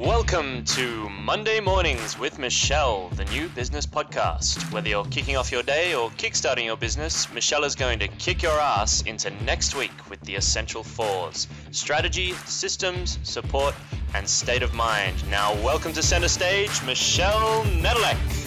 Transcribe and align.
Welcome 0.00 0.64
to 0.64 1.10
Monday 1.10 1.60
Mornings 1.60 2.18
with 2.18 2.38
Michelle, 2.38 3.10
the 3.16 3.26
new 3.26 3.50
business 3.50 3.84
podcast. 3.84 4.72
Whether 4.72 4.88
you're 4.88 5.04
kicking 5.04 5.36
off 5.36 5.52
your 5.52 5.62
day 5.62 5.94
or 5.94 6.08
kickstarting 6.12 6.64
your 6.64 6.78
business, 6.78 7.30
Michelle 7.34 7.64
is 7.64 7.74
going 7.74 7.98
to 7.98 8.08
kick 8.08 8.42
your 8.42 8.58
ass 8.58 9.02
into 9.02 9.28
next 9.44 9.76
week 9.76 9.92
with 10.08 10.18
the 10.22 10.36
essential 10.36 10.82
fours 10.82 11.48
strategy, 11.70 12.32
systems, 12.46 13.18
support, 13.24 13.74
and 14.14 14.26
state 14.26 14.62
of 14.62 14.72
mind. 14.72 15.22
Now, 15.28 15.52
welcome 15.62 15.92
to 15.92 16.02
center 16.02 16.28
stage, 16.28 16.82
Michelle 16.86 17.62
Nedelec. 17.64 18.39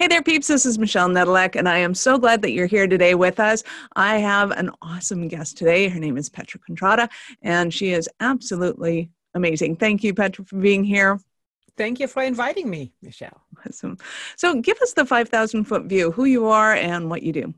Hey 0.00 0.06
there, 0.06 0.22
peeps. 0.22 0.46
This 0.46 0.64
is 0.64 0.78
Michelle 0.78 1.10
Nedelec, 1.10 1.56
and 1.56 1.68
I 1.68 1.76
am 1.76 1.92
so 1.92 2.16
glad 2.16 2.40
that 2.40 2.52
you're 2.52 2.64
here 2.64 2.86
today 2.86 3.14
with 3.14 3.38
us. 3.38 3.62
I 3.96 4.16
have 4.16 4.50
an 4.50 4.70
awesome 4.80 5.28
guest 5.28 5.58
today. 5.58 5.90
Her 5.90 6.00
name 6.00 6.16
is 6.16 6.30
Petra 6.30 6.58
Contrada, 6.58 7.10
and 7.42 7.70
she 7.70 7.90
is 7.90 8.08
absolutely 8.18 9.10
amazing. 9.34 9.76
Thank 9.76 10.02
you, 10.02 10.14
Petra, 10.14 10.46
for 10.46 10.56
being 10.56 10.84
here. 10.84 11.20
Thank 11.76 12.00
you 12.00 12.06
for 12.06 12.22
inviting 12.22 12.70
me, 12.70 12.94
Michelle. 13.02 13.42
Awesome. 13.66 13.98
So, 14.36 14.62
give 14.62 14.78
us 14.80 14.94
the 14.94 15.04
5,000 15.04 15.64
foot 15.64 15.84
view 15.84 16.12
who 16.12 16.24
you 16.24 16.46
are 16.46 16.72
and 16.72 17.10
what 17.10 17.22
you 17.22 17.34
do. 17.34 17.52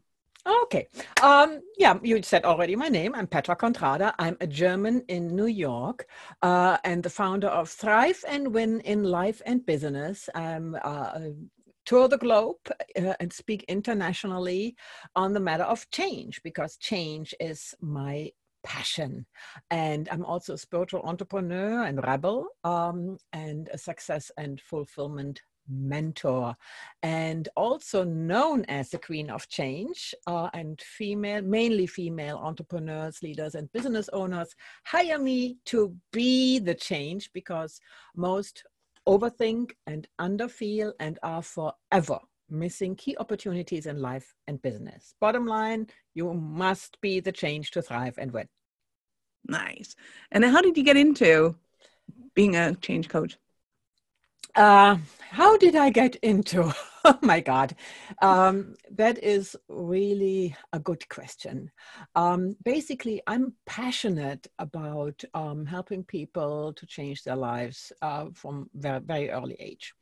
Okay. 0.64 0.88
Um, 1.22 1.60
yeah, 1.78 1.96
you 2.02 2.20
said 2.24 2.44
already 2.44 2.74
my 2.74 2.88
name. 2.88 3.14
I'm 3.14 3.28
Petra 3.28 3.54
Contrada. 3.54 4.14
I'm 4.18 4.36
a 4.40 4.48
German 4.48 5.04
in 5.06 5.36
New 5.36 5.46
York 5.46 6.08
uh, 6.42 6.78
and 6.82 7.04
the 7.04 7.10
founder 7.10 7.46
of 7.46 7.70
Thrive 7.70 8.24
and 8.26 8.52
Win 8.52 8.80
in 8.80 9.04
Life 9.04 9.40
and 9.46 9.64
Business. 9.64 10.28
I'm 10.34 10.76
uh, 10.82 11.20
tour 11.84 12.08
the 12.08 12.18
globe 12.18 12.56
uh, 12.96 13.14
and 13.20 13.32
speak 13.32 13.64
internationally 13.68 14.76
on 15.16 15.32
the 15.32 15.40
matter 15.40 15.64
of 15.64 15.88
change 15.90 16.40
because 16.42 16.76
change 16.76 17.34
is 17.40 17.74
my 17.80 18.30
passion. 18.64 19.26
And 19.70 20.08
I'm 20.10 20.24
also 20.24 20.54
a 20.54 20.58
spiritual 20.58 21.02
entrepreneur 21.02 21.84
and 21.84 22.02
rebel 22.04 22.46
um, 22.64 23.18
and 23.32 23.68
a 23.72 23.78
success 23.78 24.30
and 24.36 24.60
fulfillment 24.60 25.42
mentor 25.68 26.56
and 27.02 27.48
also 27.56 28.04
known 28.04 28.64
as 28.66 28.90
the 28.90 28.98
queen 28.98 29.30
of 29.30 29.48
change 29.48 30.14
uh, 30.26 30.48
and 30.54 30.80
female 30.80 31.42
mainly 31.42 31.86
female 31.86 32.38
entrepreneurs 32.38 33.22
leaders 33.22 33.54
and 33.54 33.72
business 33.72 34.08
owners 34.12 34.54
hire 34.84 35.18
me 35.18 35.56
to 35.64 35.94
be 36.12 36.58
the 36.58 36.74
change 36.74 37.30
because 37.32 37.80
most 38.16 38.64
overthink 39.06 39.72
and 39.86 40.06
underfeel 40.20 40.92
and 41.00 41.18
are 41.22 41.42
forever 41.42 42.18
missing 42.52 42.94
key 42.94 43.16
opportunities 43.18 43.86
in 43.86 44.00
life 44.00 44.34
and 44.46 44.60
business. 44.62 45.14
Bottom 45.20 45.46
line, 45.46 45.88
you 46.14 46.32
must 46.34 47.00
be 47.00 47.18
the 47.18 47.32
change 47.32 47.70
to 47.72 47.82
thrive 47.82 48.14
and 48.18 48.30
win. 48.30 48.46
Nice. 49.48 49.96
And 50.30 50.44
how 50.44 50.60
did 50.60 50.76
you 50.76 50.84
get 50.84 50.96
into 50.96 51.56
being 52.34 52.54
a 52.54 52.74
change 52.76 53.08
coach? 53.08 53.38
Uh, 54.54 54.98
how 55.30 55.56
did 55.56 55.74
I 55.74 55.88
get 55.88 56.16
into? 56.16 56.72
oh 57.04 57.18
my 57.22 57.40
God, 57.40 57.74
um, 58.20 58.74
that 58.90 59.22
is 59.22 59.56
really 59.68 60.54
a 60.74 60.78
good 60.78 61.08
question. 61.08 61.70
Um, 62.14 62.56
basically, 62.62 63.22
I'm 63.26 63.54
passionate 63.64 64.46
about 64.58 65.24
um, 65.32 65.64
helping 65.64 66.04
people 66.04 66.74
to 66.74 66.86
change 66.86 67.24
their 67.24 67.36
lives 67.36 67.92
uh, 68.02 68.26
from 68.34 68.68
very, 68.74 69.00
very 69.00 69.30
early 69.30 69.56
age. 69.58 69.94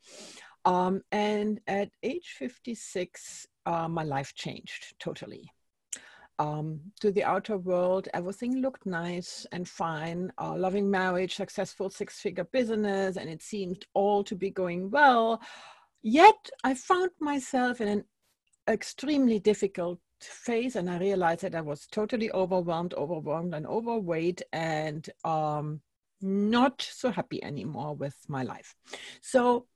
Um, 0.65 1.01
and 1.11 1.61
at 1.67 1.89
age 2.03 2.35
56, 2.37 3.47
uh, 3.65 3.87
my 3.87 4.03
life 4.03 4.33
changed 4.35 4.95
totally. 4.99 5.49
Um, 6.41 6.67
to 7.01 7.11
the 7.11 7.23
outer 7.33 7.57
world, 7.57 8.07
everything 8.15 8.53
looked 8.61 8.85
nice 8.87 9.45
and 9.51 9.63
fine. 9.67 10.19
Uh, 10.43 10.55
loving 10.65 10.89
marriage, 10.89 11.35
successful 11.35 11.87
six 11.89 12.19
figure 12.19 12.47
business, 12.59 13.17
and 13.19 13.29
it 13.29 13.43
seemed 13.43 13.85
all 13.93 14.23
to 14.23 14.35
be 14.35 14.49
going 14.49 14.89
well. 14.89 15.27
Yet 16.01 16.41
I 16.63 16.73
found 16.73 17.11
myself 17.19 17.79
in 17.79 17.87
an 17.95 18.03
extremely 18.67 19.39
difficult 19.51 19.99
phase, 20.19 20.75
and 20.75 20.89
I 20.89 20.97
realized 20.97 21.41
that 21.41 21.53
I 21.53 21.61
was 21.61 21.85
totally 21.99 22.31
overwhelmed, 22.31 22.95
overwhelmed, 22.95 23.53
and 23.53 23.67
overweight, 23.67 24.41
and 24.51 25.07
um, 25.23 25.81
not 26.21 26.81
so 26.81 27.11
happy 27.11 27.39
anymore 27.43 27.93
with 28.03 28.17
my 28.27 28.43
life. 28.53 28.75
So 29.21 29.67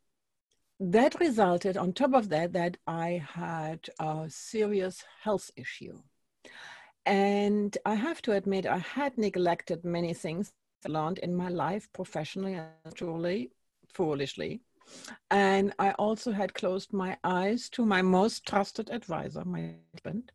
that 0.80 1.20
resulted, 1.20 1.78
on 1.78 1.94
top 1.94 2.14
of 2.16 2.30
that, 2.30 2.54
that 2.54 2.78
I 2.88 3.24
had 3.36 3.82
a 4.00 4.26
serious 4.30 5.04
health 5.22 5.52
issue. 5.56 5.98
And 7.06 7.78
I 7.86 7.96
have 7.96 8.22
to 8.24 8.32
admit, 8.32 8.66
I 8.66 8.80
had 8.80 9.18
neglected 9.18 9.84
many 9.84 10.14
things 10.14 10.54
I 10.86 10.90
learned 10.90 11.20
in 11.20 11.36
my 11.36 11.50
life, 11.50 11.88
professionally 11.94 12.54
and 12.56 12.96
truly, 12.96 13.52
foolishly. 13.94 14.62
And 15.32 15.74
I 15.80 15.92
also 15.92 16.32
had 16.32 16.54
closed 16.54 16.94
my 16.94 17.18
eyes 17.24 17.70
to 17.70 17.86
my 17.86 18.02
most 18.02 18.46
trusted 18.46 18.90
advisor, 18.90 19.44
my 19.46 19.76
husband. 19.94 20.32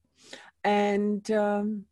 And 0.64 1.28
um, 1.30 1.86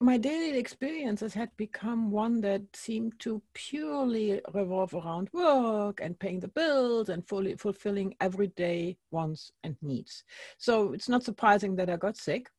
my 0.00 0.16
daily 0.16 0.58
experiences 0.58 1.34
had 1.34 1.50
become 1.56 2.10
one 2.10 2.40
that 2.40 2.62
seemed 2.74 3.18
to 3.20 3.42
purely 3.52 4.40
revolve 4.54 4.94
around 4.94 5.28
work 5.32 6.00
and 6.00 6.18
paying 6.18 6.40
the 6.40 6.48
bills 6.48 7.10
and 7.10 7.26
fully 7.28 7.54
fulfilling 7.56 8.14
everyday 8.20 8.96
wants 9.10 9.52
and 9.62 9.76
needs. 9.82 10.24
So 10.56 10.92
it's 10.94 11.08
not 11.08 11.22
surprising 11.22 11.76
that 11.76 11.90
I 11.90 11.96
got 11.96 12.16
sick 12.16 12.50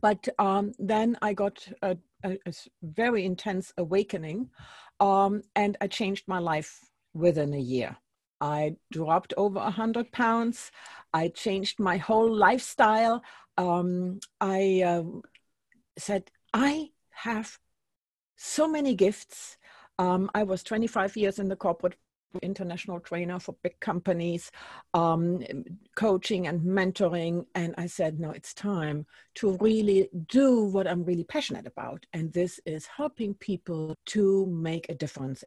but 0.00 0.28
um, 0.38 0.72
then 0.78 1.16
I 1.22 1.32
got 1.32 1.66
a, 1.82 1.96
a, 2.24 2.38
a 2.46 2.52
very 2.82 3.24
intense 3.24 3.72
awakening, 3.76 4.50
um, 5.00 5.42
and 5.54 5.76
I 5.80 5.86
changed 5.86 6.24
my 6.26 6.38
life 6.38 6.80
within 7.14 7.54
a 7.54 7.60
year. 7.60 7.96
I 8.40 8.76
dropped 8.90 9.34
over 9.36 9.58
a 9.58 9.70
hundred 9.70 10.10
pounds. 10.12 10.72
I 11.12 11.28
changed 11.28 11.78
my 11.78 11.96
whole 11.96 12.34
lifestyle. 12.34 13.22
Um, 13.56 14.18
I 14.40 14.82
uh, 14.84 15.04
said 15.96 16.30
I 16.52 16.90
have 17.10 17.58
so 18.36 18.66
many 18.66 18.94
gifts. 18.94 19.56
Um, 19.98 20.30
I 20.34 20.42
was 20.42 20.62
25 20.64 21.16
years 21.16 21.38
in 21.38 21.48
the 21.48 21.56
corporate 21.56 21.96
international 22.40 23.00
trainer 23.00 23.38
for 23.38 23.54
big 23.62 23.78
companies, 23.80 24.50
um, 24.94 25.42
coaching 25.94 26.46
and 26.46 26.60
mentoring. 26.60 27.46
And 27.54 27.74
I 27.78 27.86
said, 27.86 28.18
no, 28.18 28.30
it's 28.30 28.54
time 28.54 29.06
to 29.36 29.56
really 29.60 30.08
do 30.28 30.64
what 30.64 30.86
I'm 30.86 31.04
really 31.04 31.24
passionate 31.24 31.66
about. 31.66 32.06
And 32.12 32.32
this 32.32 32.60
is 32.64 32.86
helping 32.86 33.34
people 33.34 33.96
to 34.06 34.46
make 34.46 34.88
a 34.88 34.94
difference. 34.94 35.44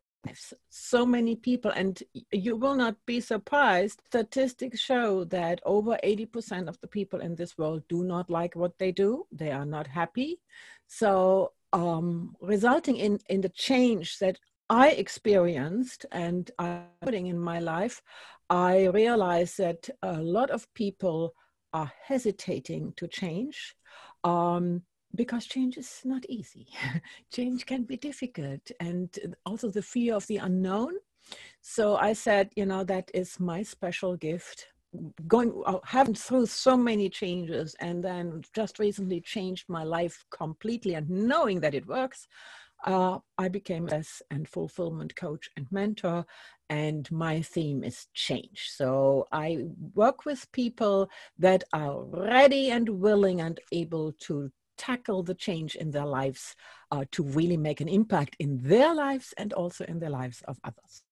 So 0.70 1.06
many 1.06 1.36
people, 1.36 1.72
and 1.72 2.02
you 2.32 2.56
will 2.56 2.76
not 2.76 2.96
be 3.06 3.20
surprised, 3.20 4.02
statistics 4.08 4.80
show 4.80 5.24
that 5.26 5.62
over 5.66 6.00
80% 6.04 6.68
of 6.68 6.80
the 6.82 6.88
people 6.88 7.22
in 7.22 7.36
this 7.36 7.58
world 7.58 7.84
do 7.88 8.04
not 8.04 8.30
like 8.30 8.56
what 8.56 8.78
they 8.80 8.92
do. 8.92 9.28
They 9.32 9.52
are 9.52 9.66
not 9.66 9.88
happy. 9.88 10.40
So 10.88 11.52
um, 11.74 12.36
resulting 12.42 12.98
in, 12.98 13.20
in 13.30 13.42
the 13.42 13.50
change 13.50 14.20
that 14.20 14.40
I 14.70 14.90
experienced 14.92 16.06
and 16.12 16.50
I'm 16.58 16.86
putting 17.02 17.28
in 17.28 17.40
my 17.40 17.60
life, 17.60 18.02
I 18.50 18.86
realized 18.88 19.58
that 19.60 19.90
a 20.02 20.22
lot 20.22 20.50
of 20.50 20.72
people 20.74 21.34
are 21.74 21.92
hesitating 22.04 22.94
to 22.98 23.08
change 23.08 23.76
um, 24.24 24.82
because 25.14 25.46
change 25.46 25.78
is 25.78 26.02
not 26.04 26.26
easy. 26.30 26.68
change 27.34 27.66
can 27.66 27.84
be 27.84 27.98
difficult, 27.98 28.72
and 28.80 29.36
also 29.46 29.70
the 29.70 29.82
fear 29.82 30.16
of 30.16 30.28
the 30.28 30.38
unknown. 30.38 30.94
So 31.62 31.96
I 31.96 32.14
said, 32.14 32.50
you 32.56 32.66
know, 32.66 32.84
that 32.84 33.10
is 33.14 33.40
my 33.40 33.64
special 33.64 34.16
gift. 34.16 34.68
Going, 35.28 35.62
uh, 35.66 35.80
having 35.84 36.16
through 36.16 36.46
so 36.46 36.78
many 36.78 37.10
changes, 37.10 37.76
and 37.80 38.04
then 38.04 38.44
just 38.54 38.80
recently 38.80 39.22
changed 39.22 39.66
my 39.68 39.84
life 39.84 40.26
completely, 40.32 40.94
and 40.96 41.10
knowing 41.10 41.60
that 41.62 41.74
it 41.74 41.88
works 41.88 42.28
uh, 42.86 43.20
I 43.38 43.50
became 43.50 43.90
a 43.90 44.04
and 44.32 44.48
fulfillment 44.48 45.16
coach 45.16 45.50
and 45.58 45.68
mentor, 45.72 46.26
and 46.70 47.12
my 47.12 47.42
theme 47.42 47.84
is 47.84 48.08
change. 48.14 48.70
So 48.70 49.28
I 49.32 49.66
work 49.94 50.26
with 50.26 50.52
people 50.52 51.10
that 51.40 51.64
are 51.74 52.04
ready 52.04 52.70
and 52.72 52.88
willing 52.88 53.42
and 53.42 53.60
able 53.72 54.14
to 54.28 54.52
tackle 54.78 55.24
the 55.24 55.34
change 55.34 55.76
in 55.76 55.92
their 55.92 56.06
lives 56.06 56.56
uh, 56.92 57.06
to 57.12 57.24
really 57.24 57.58
make 57.58 57.82
an 57.82 57.88
impact 57.88 58.36
in 58.40 58.60
their 58.62 58.94
lives 58.94 59.34
and 59.38 59.54
also 59.54 59.86
in 59.86 60.00
the 60.00 60.10
lives 60.10 60.44
of 60.48 60.60
others. 60.64 61.04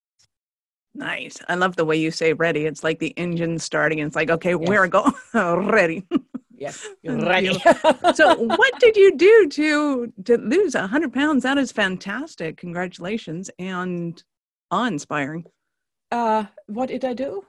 Nice. 0.96 1.38
I 1.48 1.56
love 1.56 1.76
the 1.76 1.86
way 1.86 1.98
you 1.98 2.12
say 2.12 2.34
ready. 2.34 2.66
It's 2.66 2.84
like 2.84 3.00
the 3.00 3.14
engine 3.18 3.58
starting. 3.58 4.00
It's 4.00 4.16
like, 4.16 4.30
okay, 4.30 4.52
yes. 4.52 4.70
we're 4.70 4.88
going 4.88 5.14
ready. 5.34 6.06
Yes, 6.56 6.88
you're 7.02 7.18
ready. 7.18 7.54
so, 8.14 8.36
what 8.36 8.80
did 8.80 8.96
you 8.96 9.16
do 9.18 9.50
to 9.50 10.14
to 10.26 10.38
lose 10.38 10.76
hundred 10.76 11.14
pounds? 11.14 11.44
That 11.44 11.58
is 11.58 11.72
fantastic. 11.72 12.58
Congratulations 12.58 13.50
and 13.60 14.22
awe-inspiring. 14.72 15.46
Uh, 16.12 16.46
what 16.68 16.90
did 16.90 17.06
I 17.06 17.14
do? 17.14 17.44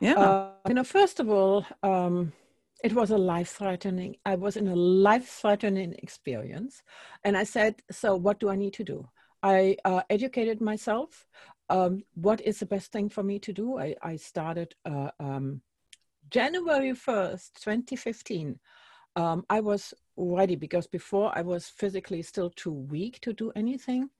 Yeah. 0.00 0.14
Uh, 0.14 0.50
you 0.68 0.74
know, 0.74 0.84
first 0.84 1.20
of 1.20 1.28
all, 1.28 1.64
um, 1.82 2.32
it 2.82 2.92
was 2.92 3.10
a 3.10 3.18
life-threatening. 3.18 4.16
I 4.24 4.34
was 4.34 4.56
in 4.56 4.68
a 4.68 4.74
life-threatening 4.74 5.94
experience, 5.98 6.82
and 7.24 7.36
I 7.36 7.44
said, 7.44 7.82
"So, 7.90 8.16
what 8.16 8.40
do 8.40 8.48
I 8.48 8.56
need 8.56 8.74
to 8.74 8.84
do?" 8.84 9.08
I 9.42 9.76
uh, 9.84 10.02
educated 10.10 10.60
myself. 10.60 11.26
Um, 11.68 12.02
what 12.14 12.40
is 12.40 12.58
the 12.58 12.66
best 12.66 12.90
thing 12.90 13.08
for 13.08 13.22
me 13.22 13.38
to 13.40 13.52
do? 13.52 13.78
I, 13.78 13.94
I 14.02 14.16
started 14.16 14.74
uh, 14.84 15.10
um, 15.20 15.62
January 16.30 16.92
1st, 16.92 17.52
2015. 17.60 18.58
Um, 19.16 19.44
I 19.50 19.60
was 19.60 19.92
ready 20.16 20.54
because 20.54 20.86
before 20.86 21.36
I 21.36 21.42
was 21.42 21.68
physically 21.68 22.22
still 22.22 22.50
too 22.50 22.72
weak 22.72 23.20
to 23.22 23.32
do 23.32 23.50
anything. 23.56 24.10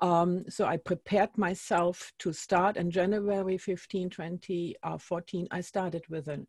Um, 0.00 0.44
so 0.48 0.66
I 0.66 0.76
prepared 0.76 1.36
myself 1.38 2.12
to 2.18 2.32
start. 2.32 2.76
And 2.76 2.92
January 2.92 3.56
15, 3.56 4.10
2014, 4.10 5.48
I 5.50 5.60
started 5.60 6.04
with 6.08 6.28
an, 6.28 6.46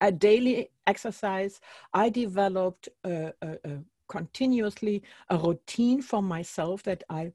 a 0.00 0.12
daily 0.12 0.70
exercise. 0.86 1.60
I 1.92 2.08
developed 2.08 2.88
a, 3.04 3.32
a, 3.42 3.48
a 3.64 3.78
continuously 4.08 5.02
a 5.30 5.36
routine 5.38 6.02
for 6.02 6.22
myself 6.22 6.82
that 6.84 7.02
I 7.08 7.32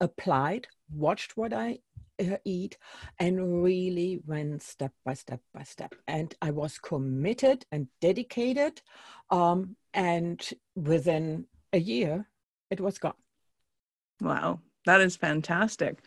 applied, 0.00 0.66
watched 0.92 1.36
what 1.36 1.52
I 1.52 1.78
uh, 1.93 1.93
eat, 2.44 2.78
and 3.18 3.62
really 3.62 4.20
went 4.26 4.62
step 4.62 4.92
by 5.04 5.14
step 5.14 5.40
by 5.52 5.62
step. 5.62 5.94
And 6.06 6.34
I 6.40 6.50
was 6.50 6.78
committed 6.78 7.64
and 7.72 7.88
dedicated. 8.00 8.82
Um, 9.30 9.76
and 9.92 10.48
within 10.74 11.46
a 11.72 11.78
year, 11.78 12.28
it 12.70 12.80
was 12.80 12.98
gone. 12.98 13.14
Wow, 14.20 14.60
that 14.86 15.00
is 15.00 15.16
fantastic. 15.16 16.02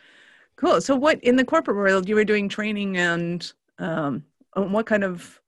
Cool. 0.56 0.80
So, 0.80 0.96
what 0.96 1.22
in 1.22 1.36
the 1.36 1.44
corporate 1.44 1.76
world 1.76 2.08
you 2.08 2.14
were 2.14 2.24
doing 2.24 2.48
training 2.48 2.96
and 2.96 3.52
um, 3.78 4.24
what 4.54 4.86
kind 4.86 5.04
of 5.04 5.40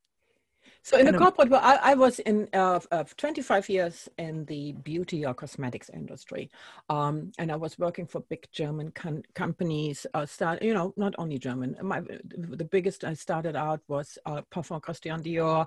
so 0.82 0.98
in 0.98 1.06
the 1.06 1.16
corporate 1.18 1.50
world, 1.50 1.62
I, 1.64 1.92
I 1.92 1.94
was 1.94 2.18
in 2.20 2.48
uh, 2.52 2.80
uh, 2.90 3.04
25 3.16 3.68
years 3.68 4.08
in 4.18 4.44
the 4.46 4.72
beauty 4.72 5.26
or 5.26 5.34
cosmetics 5.34 5.90
industry, 5.90 6.50
um, 6.88 7.32
and 7.38 7.52
I 7.52 7.56
was 7.56 7.78
working 7.78 8.06
for 8.06 8.20
big 8.20 8.46
German 8.52 8.90
com- 8.92 9.22
companies. 9.34 10.06
Uh, 10.14 10.26
start, 10.26 10.62
you 10.62 10.74
know, 10.74 10.94
not 10.96 11.14
only 11.18 11.38
German. 11.38 11.76
My, 11.82 12.00
the 12.00 12.64
biggest 12.64 13.04
I 13.04 13.14
started 13.14 13.56
out 13.56 13.80
was 13.88 14.18
uh, 14.26 14.42
Parfum 14.50 14.80
Christian 14.80 15.22
Dior, 15.22 15.66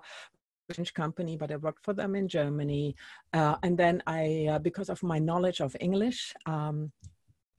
French 0.73 0.93
company, 0.93 1.37
but 1.37 1.51
I 1.51 1.57
worked 1.57 1.83
for 1.83 1.93
them 1.93 2.15
in 2.15 2.27
Germany. 2.27 2.95
Uh, 3.33 3.55
and 3.63 3.77
then 3.77 4.01
I, 4.07 4.47
uh, 4.51 4.59
because 4.59 4.89
of 4.89 5.01
my 5.03 5.19
knowledge 5.19 5.61
of 5.61 5.75
English, 5.79 6.33
um, 6.45 6.91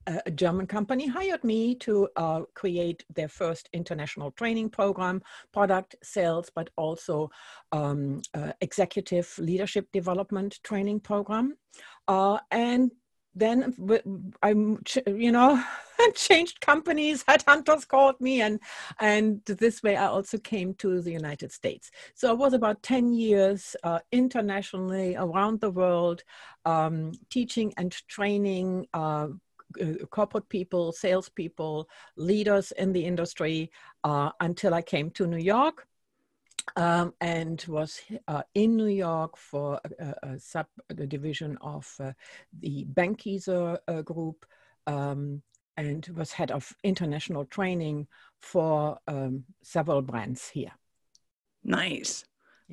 a 0.07 0.31
German 0.31 0.67
company 0.67 1.07
hired 1.07 1.43
me 1.43 1.75
to 1.75 2.07
uh, 2.15 2.41
create 2.53 3.03
their 3.13 3.27
first 3.27 3.69
international 3.73 4.31
training 4.31 4.69
program, 4.69 5.21
product 5.51 5.95
sales, 6.03 6.49
but 6.53 6.69
also 6.75 7.29
um, 7.71 8.21
uh, 8.33 8.53
executive 8.61 9.33
leadership 9.39 9.87
development 9.91 10.59
training 10.63 10.99
program. 10.99 11.57
Uh, 12.07 12.37
and 12.51 12.91
then 13.35 13.75
I'm, 14.41 14.81
you 15.07 15.31
know, 15.31 15.61
changed 16.15 16.61
companies. 16.61 17.23
Headhunters 17.27 17.87
called 17.87 18.19
me, 18.21 18.41
and 18.41 18.59
and 18.99 19.41
this 19.45 19.83
way 19.83 19.97
I 19.97 20.07
also 20.07 20.37
came 20.37 20.73
to 20.75 21.01
the 21.01 21.11
United 21.11 21.51
States. 21.51 21.91
So 22.13 22.29
I 22.29 22.33
was 22.33 22.53
about 22.53 22.81
ten 22.81 23.13
years 23.13 23.75
uh, 23.83 23.99
internationally 24.11 25.15
around 25.17 25.59
the 25.59 25.71
world, 25.71 26.23
um, 26.63 27.11
teaching 27.29 27.73
and 27.77 27.91
training 28.07 28.87
uh, 28.93 29.27
uh, 29.81 30.05
corporate 30.07 30.47
people, 30.49 30.91
salespeople, 30.91 31.87
leaders 32.17 32.71
in 32.73 32.93
the 32.93 33.05
industry 33.05 33.71
uh, 34.03 34.31
until 34.39 34.73
I 34.73 34.81
came 34.81 35.09
to 35.11 35.27
New 35.27 35.37
York. 35.37 35.87
Um, 36.75 37.13
and 37.21 37.63
was 37.67 38.01
uh, 38.27 38.41
in 38.55 38.75
New 38.75 38.87
York 38.87 39.37
for 39.37 39.79
a, 39.99 40.15
a 40.23 40.39
sub 40.39 40.65
the 40.87 41.05
division 41.05 41.59
of 41.61 41.93
uh, 41.99 42.11
the 42.59 42.85
Benckiser 42.91 43.77
uh, 43.87 44.01
group, 44.01 44.47
um, 44.87 45.43
and 45.77 46.07
was 46.17 46.31
head 46.31 46.49
of 46.49 46.73
international 46.83 47.45
training 47.45 48.07
for 48.39 48.97
um, 49.07 49.43
several 49.61 50.01
brands 50.01 50.49
here. 50.49 50.71
Nice. 51.63 52.25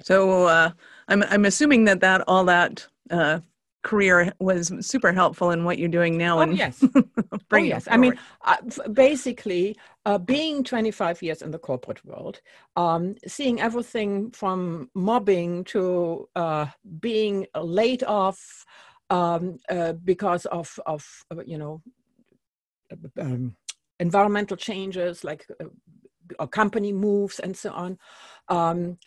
So 0.02 0.46
uh, 0.46 0.70
I'm 1.08 1.22
I'm 1.24 1.44
assuming 1.44 1.84
that 1.84 2.00
that 2.00 2.22
all 2.26 2.46
that 2.46 2.86
uh, 3.10 3.40
career 3.82 4.32
was 4.38 4.72
super 4.80 5.12
helpful 5.12 5.50
in 5.50 5.64
what 5.64 5.78
you're 5.78 5.88
doing 5.88 6.16
now. 6.16 6.38
Oh, 6.38 6.42
and 6.42 6.56
yes. 6.56 6.84
oh, 7.52 7.56
yes. 7.56 7.88
I 7.90 7.96
mean, 7.96 8.18
uh, 8.44 8.56
basically, 8.92 9.76
uh, 10.06 10.18
being 10.18 10.64
25 10.64 11.22
years 11.22 11.42
in 11.42 11.50
the 11.50 11.58
corporate 11.58 12.04
world, 12.04 12.40
um, 12.76 13.16
seeing 13.26 13.60
everything 13.60 14.30
from 14.30 14.90
mobbing 14.94 15.64
to 15.64 16.28
uh, 16.36 16.66
being 17.00 17.46
laid 17.60 18.04
off 18.04 18.64
um, 19.10 19.58
uh, 19.68 19.92
because 19.92 20.46
of, 20.46 20.78
of 20.86 21.04
uh, 21.30 21.42
you 21.44 21.58
know, 21.58 21.82
um, 23.20 23.56
environmental 23.98 24.56
changes 24.56 25.24
like 25.24 25.46
uh, 26.38 26.46
company 26.46 26.92
moves 26.92 27.40
and 27.40 27.56
so 27.56 27.70
on. 27.72 27.98
Um, 28.48 28.98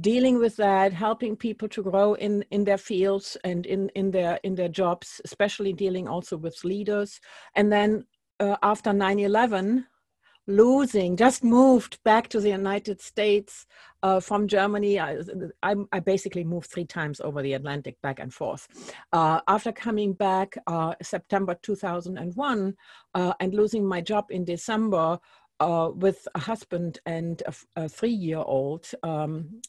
dealing 0.00 0.38
with 0.38 0.56
that 0.56 0.92
helping 0.92 1.36
people 1.36 1.68
to 1.68 1.82
grow 1.82 2.14
in 2.14 2.44
in 2.50 2.64
their 2.64 2.78
fields 2.78 3.36
and 3.44 3.66
in 3.66 3.88
in 3.90 4.10
their 4.10 4.38
in 4.42 4.54
their 4.54 4.68
jobs 4.68 5.20
especially 5.24 5.72
dealing 5.72 6.08
also 6.08 6.36
with 6.36 6.64
leaders. 6.64 7.20
And 7.54 7.72
then 7.72 8.04
uh, 8.40 8.56
after 8.62 8.90
9-11 8.90 9.84
losing 10.46 11.16
just 11.16 11.42
moved 11.42 11.98
back 12.04 12.28
to 12.28 12.38
the 12.38 12.50
united 12.50 13.00
states 13.00 13.66
uh, 14.02 14.20
from 14.20 14.46
germany. 14.46 15.00
I, 15.00 15.18
I, 15.62 15.74
I, 15.90 16.00
basically 16.00 16.44
moved 16.44 16.70
three 16.70 16.84
times 16.84 17.18
over 17.20 17.40
the 17.40 17.54
atlantic 17.54 17.96
back 18.02 18.18
and 18.20 18.34
forth. 18.34 18.68
Uh, 19.10 19.40
after 19.48 19.72
coming 19.72 20.12
back 20.12 20.58
uh, 20.66 20.94
september 21.00 21.56
2001 21.62 22.74
uh, 23.14 23.32
and 23.40 23.54
losing 23.54 23.86
my 23.86 24.02
job 24.02 24.26
in 24.28 24.44
december 24.44 25.18
uh, 25.60 25.90
with 25.94 26.26
a 26.34 26.38
husband 26.38 26.98
and 27.06 27.42
a, 27.46 27.54
a 27.84 27.88
three-year-old, 27.88 28.90
um, 29.02 29.60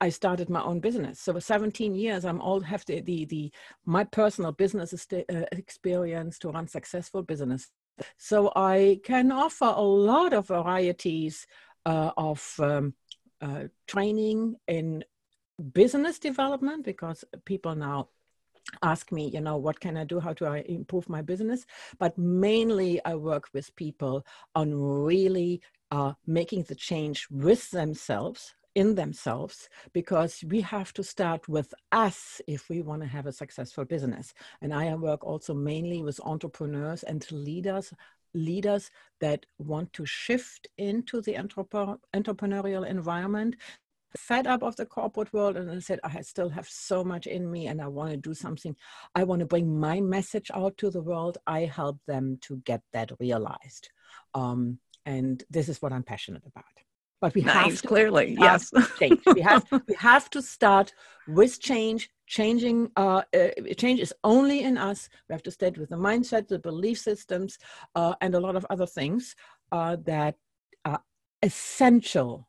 I 0.00 0.10
started 0.10 0.48
my 0.48 0.62
own 0.62 0.80
business. 0.80 1.20
So 1.20 1.32
for 1.32 1.40
17 1.40 1.94
years, 1.94 2.24
I'm 2.24 2.40
all 2.40 2.60
have 2.60 2.84
the 2.86 3.00
the, 3.00 3.24
the 3.26 3.52
my 3.84 4.04
personal 4.04 4.52
business 4.52 4.92
uh, 5.12 5.22
experience 5.52 6.38
to 6.40 6.50
run 6.50 6.68
successful 6.68 7.22
business. 7.22 7.68
So 8.16 8.52
I 8.54 9.00
can 9.02 9.32
offer 9.32 9.64
a 9.64 9.82
lot 9.82 10.32
of 10.32 10.48
varieties 10.48 11.46
uh, 11.84 12.12
of 12.16 12.54
um, 12.60 12.94
uh, 13.40 13.64
training 13.86 14.56
in 14.68 15.04
business 15.72 16.18
development 16.18 16.84
because 16.84 17.24
people 17.44 17.74
now 17.74 18.08
ask 18.82 19.10
me 19.10 19.28
you 19.28 19.40
know 19.40 19.56
what 19.56 19.80
can 19.80 19.96
i 19.96 20.04
do 20.04 20.20
how 20.20 20.32
do 20.32 20.44
i 20.44 20.58
improve 20.68 21.08
my 21.08 21.22
business 21.22 21.64
but 21.98 22.16
mainly 22.18 23.00
i 23.04 23.14
work 23.14 23.48
with 23.54 23.74
people 23.76 24.24
on 24.54 24.74
really 24.74 25.60
uh, 25.90 26.12
making 26.26 26.62
the 26.64 26.74
change 26.74 27.26
with 27.30 27.70
themselves 27.70 28.54
in 28.78 28.94
themselves 28.94 29.68
because 29.92 30.44
we 30.52 30.60
have 30.60 30.92
to 30.92 31.02
start 31.02 31.48
with 31.48 31.74
us 31.90 32.40
if 32.46 32.68
we 32.68 32.80
want 32.80 33.02
to 33.02 33.08
have 33.08 33.26
a 33.26 33.32
successful 33.32 33.84
business. 33.84 34.34
And 34.62 34.72
I 34.72 34.94
work 34.94 35.24
also 35.24 35.52
mainly 35.52 36.00
with 36.02 36.20
entrepreneurs 36.20 37.02
and 37.02 37.20
leaders 37.32 37.92
leaders 38.34 38.90
that 39.20 39.46
want 39.58 39.90
to 39.94 40.04
shift 40.04 40.68
into 40.76 41.22
the 41.22 41.34
entrepreneurial 42.14 42.86
environment 42.86 43.56
fed 44.16 44.46
up 44.46 44.62
of 44.62 44.76
the 44.76 44.84
corporate 44.84 45.32
world 45.32 45.56
and 45.56 45.70
i 45.70 45.78
said 45.78 45.98
i 46.04 46.20
still 46.20 46.50
have 46.50 46.68
so 46.68 47.02
much 47.02 47.26
in 47.26 47.50
me 47.50 47.66
and 47.68 47.80
i 47.80 47.88
want 47.88 48.10
to 48.10 48.16
do 48.18 48.34
something. 48.34 48.76
I 49.14 49.24
want 49.24 49.40
to 49.40 49.46
bring 49.46 49.80
my 49.80 50.00
message 50.00 50.50
out 50.52 50.76
to 50.78 50.90
the 50.90 51.00
world. 51.00 51.38
I 51.46 51.60
help 51.80 51.98
them 52.06 52.38
to 52.42 52.56
get 52.70 52.82
that 52.92 53.10
realized. 53.18 53.88
Um, 54.34 54.78
and 55.06 55.42
this 55.50 55.68
is 55.70 55.80
what 55.80 55.92
i'm 55.92 56.06
passionate 56.12 56.46
about 56.46 56.87
but 57.20 57.34
we 57.34 57.42
nice, 57.42 57.54
have 57.54 57.82
to 57.82 57.88
clearly 57.88 58.36
yes. 58.38 58.70
change. 58.98 59.20
We 59.26 59.40
have 59.40 59.64
we 59.88 59.94
have 59.98 60.30
to 60.30 60.42
start 60.42 60.92
with 61.26 61.60
change 61.60 62.10
changing 62.26 62.90
uh, 62.96 63.22
uh, 63.34 63.48
change 63.76 64.00
is 64.00 64.14
only 64.22 64.62
in 64.62 64.78
us. 64.78 65.08
We 65.28 65.32
have 65.32 65.42
to 65.44 65.50
start 65.50 65.78
with 65.78 65.90
the 65.90 65.96
mindset 65.96 66.48
the 66.48 66.58
belief 66.58 66.98
systems 66.98 67.58
uh, 67.94 68.14
and 68.20 68.34
a 68.34 68.40
lot 68.40 68.56
of 68.56 68.66
other 68.70 68.86
things 68.86 69.34
uh, 69.72 69.96
that 70.04 70.36
are 70.84 71.02
essential 71.42 72.48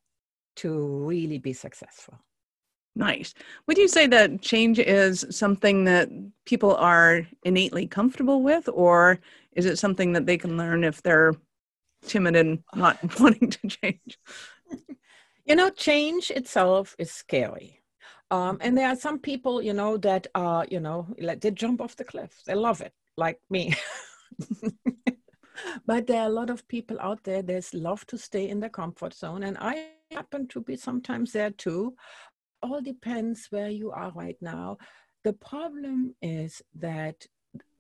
to 0.58 1.06
really 1.06 1.38
be 1.38 1.54
successful. 1.54 2.20
Nice. 2.96 3.34
Would 3.68 3.78
you 3.78 3.88
say 3.88 4.08
that 4.08 4.42
change 4.42 4.78
is 4.78 5.26
something 5.30 5.86
that 5.86 6.10
people 6.46 6.76
are 6.76 7.26
innately 7.44 7.88
comfortable 7.88 8.44
with 8.44 8.68
or 8.74 9.20
is 9.54 9.66
it 9.66 9.78
something 9.78 10.12
that 10.14 10.26
they 10.26 10.38
can 10.38 10.58
learn 10.58 10.84
if 10.84 11.02
they're 11.02 11.34
timid 12.06 12.36
and 12.36 12.60
not 12.76 12.98
wanting 13.20 13.50
to 13.50 13.68
change 13.68 14.18
you 15.46 15.56
know, 15.56 15.70
change 15.70 16.32
itself 16.32 16.96
is 16.98 17.12
scary. 17.12 17.82
Um, 18.32 18.60
and 18.62 18.78
there 18.78 18.88
are 18.88 18.96
some 18.96 19.20
people, 19.20 19.62
you 19.62 19.74
know, 19.74 19.98
that 19.98 20.28
are, 20.36 20.66
you 20.70 20.80
know, 20.80 21.08
like 21.20 21.42
they 21.42 21.52
jump 21.52 21.82
off 21.82 21.96
the 21.96 22.04
cliff. 22.04 22.42
They 22.46 22.56
love 22.56 22.82
it, 22.82 22.94
like 23.18 23.40
me. 23.50 23.74
but 25.86 26.06
there 26.06 26.22
are 26.22 26.28
a 26.28 26.34
lot 26.34 26.50
of 26.50 26.68
people 26.68 26.98
out 27.00 27.24
there 27.24 27.42
that 27.42 27.74
love 27.74 28.06
to 28.08 28.18
stay 28.18 28.50
in 28.50 28.60
their 28.60 28.70
comfort 28.70 29.14
zone. 29.14 29.44
And 29.44 29.58
I 29.60 29.88
happen 30.12 30.48
to 30.50 30.62
be 30.62 30.76
sometimes 30.76 31.32
there 31.32 31.52
too. 31.52 31.96
All 32.62 32.82
depends 32.82 33.48
where 33.50 33.70
you 33.70 33.92
are 33.92 34.12
right 34.12 34.38
now. 34.42 34.78
The 35.24 35.34
problem 35.34 36.16
is 36.22 36.62
that 36.76 37.26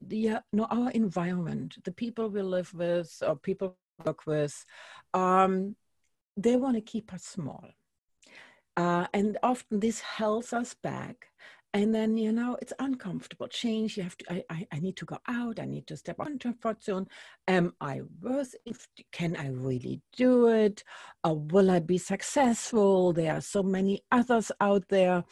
the 0.01 0.29
uh, 0.29 0.39
no 0.51 0.65
our 0.65 0.89
environment, 0.91 1.77
the 1.83 1.91
people 1.91 2.29
we 2.29 2.41
live 2.41 2.73
with 2.73 3.21
or 3.25 3.35
people 3.35 3.77
work 4.05 4.25
with, 4.25 4.65
um, 5.13 5.75
they 6.39 6.55
want 6.55 6.75
to 6.75 6.81
keep 6.81 7.13
us 7.13 7.23
small. 7.23 7.69
Uh, 8.77 9.07
and 9.13 9.37
often 9.43 9.79
this 9.79 9.99
holds 9.99 10.53
us 10.53 10.73
back. 10.73 11.27
And 11.71 11.93
then 11.93 12.17
you 12.17 12.31
know 12.31 12.57
it's 12.63 12.73
uncomfortable. 12.79 13.47
Change 13.47 13.95
you 13.95 14.01
have 14.01 14.17
to 14.17 14.33
I, 14.33 14.43
I, 14.49 14.67
I 14.71 14.79
need 14.79 14.95
to 14.97 15.05
go 15.05 15.19
out. 15.27 15.59
I 15.59 15.65
need 15.65 15.85
to 15.87 15.97
step 15.97 16.19
on 16.19 16.39
comfort 16.39 16.83
zone. 16.83 17.05
Am 17.47 17.73
i 17.79 18.01
worth 18.21 18.55
if 18.65 18.87
can 19.11 19.35
i 19.35 19.49
really 19.49 20.01
do 20.17 20.47
it? 20.47 20.83
Uh, 21.23 21.35
will 21.35 21.69
i 21.69 21.77
be 21.77 21.99
successful? 21.99 23.13
There 23.13 23.33
are 23.33 23.41
so 23.41 23.61
many 23.61 24.01
others 24.11 24.51
out 24.59 24.87
there. 24.89 25.23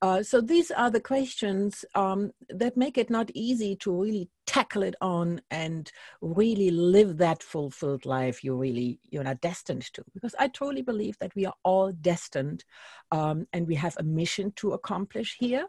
Uh, 0.00 0.22
so 0.22 0.40
these 0.40 0.70
are 0.70 0.90
the 0.90 1.00
questions 1.00 1.84
um, 1.94 2.30
that 2.48 2.78
make 2.78 2.96
it 2.96 3.10
not 3.10 3.30
easy 3.34 3.76
to 3.76 4.02
really 4.02 4.30
tackle 4.46 4.82
it 4.82 4.94
on 5.00 5.40
and 5.50 5.90
really 6.20 6.70
live 6.70 7.18
that 7.18 7.42
fulfilled 7.42 8.04
life 8.04 8.42
you 8.42 8.54
really 8.56 8.98
you're 9.10 9.24
not 9.24 9.40
destined 9.40 9.82
to. 9.94 10.02
Because 10.14 10.34
i 10.38 10.48
truly 10.48 10.82
believe 10.82 11.16
that 11.18 11.34
we 11.34 11.46
are 11.46 11.54
all 11.62 11.92
destined 11.92 12.64
um, 13.10 13.46
and 13.52 13.66
we 13.66 13.74
have 13.74 13.96
a 13.98 14.02
mission 14.02 14.52
to 14.56 14.72
accomplish 14.72 15.36
here. 15.38 15.66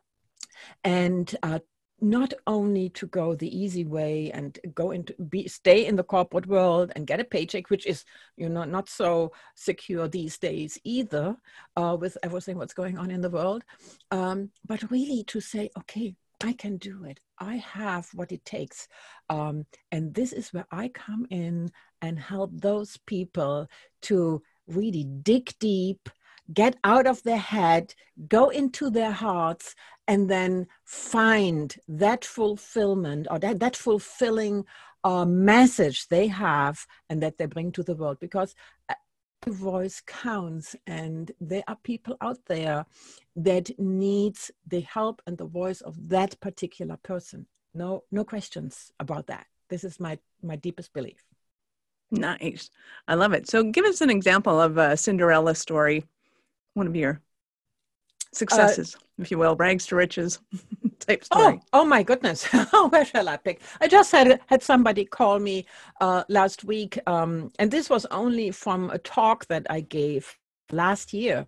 And 0.84 1.36
uh, 1.44 1.60
not 2.04 2.34
only 2.48 2.90
to 2.90 3.08
go 3.08 3.34
the 3.34 3.58
easy 3.58 3.86
way 3.86 4.30
and 4.32 4.60
go 4.76 4.92
into 4.92 5.14
be 5.30 5.48
stay 5.48 5.86
in 5.86 5.96
the 5.96 6.04
corporate 6.04 6.46
world 6.48 6.92
and 6.96 7.08
get 7.08 7.22
a 7.22 7.24
paycheck 7.24 7.70
which 7.70 7.86
is 7.86 8.04
you 8.36 8.50
know 8.50 8.66
not 8.66 8.90
so 8.90 9.32
secure 9.56 10.08
these 10.08 10.38
days 10.38 10.78
either 10.84 11.36
uh, 11.78 11.96
with 12.00 12.18
everything 12.22 12.58
what's 12.58 12.74
going 12.74 12.98
on 12.98 13.10
in 13.10 13.22
the 13.22 13.30
world 13.30 13.64
um, 14.12 14.50
but 14.68 14.92
really 14.92 15.24
to 15.24 15.40
say 15.40 15.70
okay 15.78 16.14
i 16.44 16.54
can 16.54 16.78
do 16.78 17.04
it 17.06 17.20
i 17.40 17.56
have 17.56 18.08
what 18.14 18.32
it 18.32 18.44
takes 18.46 18.88
um, 19.30 19.66
and 19.92 20.14
this 20.14 20.32
is 20.34 20.54
where 20.54 20.68
i 20.72 20.88
come 20.88 21.26
in 21.30 21.72
and 22.02 22.20
help 22.20 22.52
those 22.54 22.98
people 23.06 23.68
to 24.02 24.42
really 24.68 25.04
dig 25.04 25.54
deep 25.60 26.10
get 26.52 26.76
out 26.84 27.08
of 27.08 27.24
their 27.24 27.38
head, 27.38 27.94
go 28.28 28.50
into 28.50 28.90
their 28.90 29.12
hearts, 29.12 29.76
and 30.08 30.30
then 30.30 30.68
find 30.84 31.76
that 31.88 32.26
fulfillment 32.26 33.28
or 33.30 33.40
that, 33.40 33.60
that 33.60 33.76
fulfilling 33.76 34.66
uh, 35.06 35.26
message 35.26 36.08
they 36.08 36.28
have 36.28 36.86
and 37.10 37.22
that 37.22 37.38
they 37.38 37.46
bring 37.46 37.72
to 37.72 37.84
the 37.84 37.96
world. 37.96 38.18
Because 38.20 38.56
voice 39.48 40.02
counts, 40.06 40.76
and 40.88 41.32
there 41.40 41.64
are 41.68 41.78
people 41.84 42.16
out 42.22 42.40
there 42.48 42.86
that 43.36 43.78
needs 43.80 44.52
the 44.68 44.82
help 44.82 45.22
and 45.28 45.38
the 45.38 45.46
voice 45.46 45.82
of 45.82 46.10
that 46.10 46.40
particular 46.40 46.98
person. 47.04 47.46
No, 47.74 48.04
no 48.12 48.24
questions 48.24 48.92
about 49.00 49.28
that. 49.28 49.48
This 49.70 49.84
is 49.84 50.00
my 50.00 50.20
my 50.42 50.56
deepest 50.56 50.94
belief. 50.94 51.24
Nice. 52.12 52.70
I 53.08 53.16
love 53.16 53.34
it. 53.34 53.50
So 53.50 53.64
give 53.64 53.86
us 53.86 54.02
an 54.02 54.12
example 54.12 54.62
of 54.62 54.78
a 54.78 54.96
Cinderella 54.96 55.56
story 55.56 56.06
one 56.74 56.88
of 56.88 56.96
your 56.96 57.22
successes, 58.36 58.96
uh, 58.96 59.22
if 59.22 59.32
you 59.32 59.38
will, 59.38 59.56
rags 59.56 59.86
to 59.88 59.96
riches 59.96 60.40
type 61.00 61.24
oh, 61.32 61.40
story. 61.40 61.60
Oh, 61.74 61.82
oh 61.82 61.86
my 61.86 62.04
goodness. 62.04 62.46
Where 62.90 63.06
shall 63.06 63.30
I 63.30 63.38
pick? 63.38 63.62
I 63.82 63.88
just 63.88 64.12
had 64.12 64.40
had 64.48 64.64
somebody 64.64 65.06
call 65.06 65.40
me 65.40 65.66
uh, 66.02 66.24
last 66.30 66.64
week, 66.64 67.00
um, 67.08 67.52
and 67.60 67.72
this 67.72 67.90
was 67.90 68.06
only 68.08 68.52
from 68.52 68.90
a 68.90 68.98
talk 68.98 69.48
that 69.48 69.66
I 69.70 69.82
gave 69.82 70.38
last 70.72 71.14
year. 71.14 71.46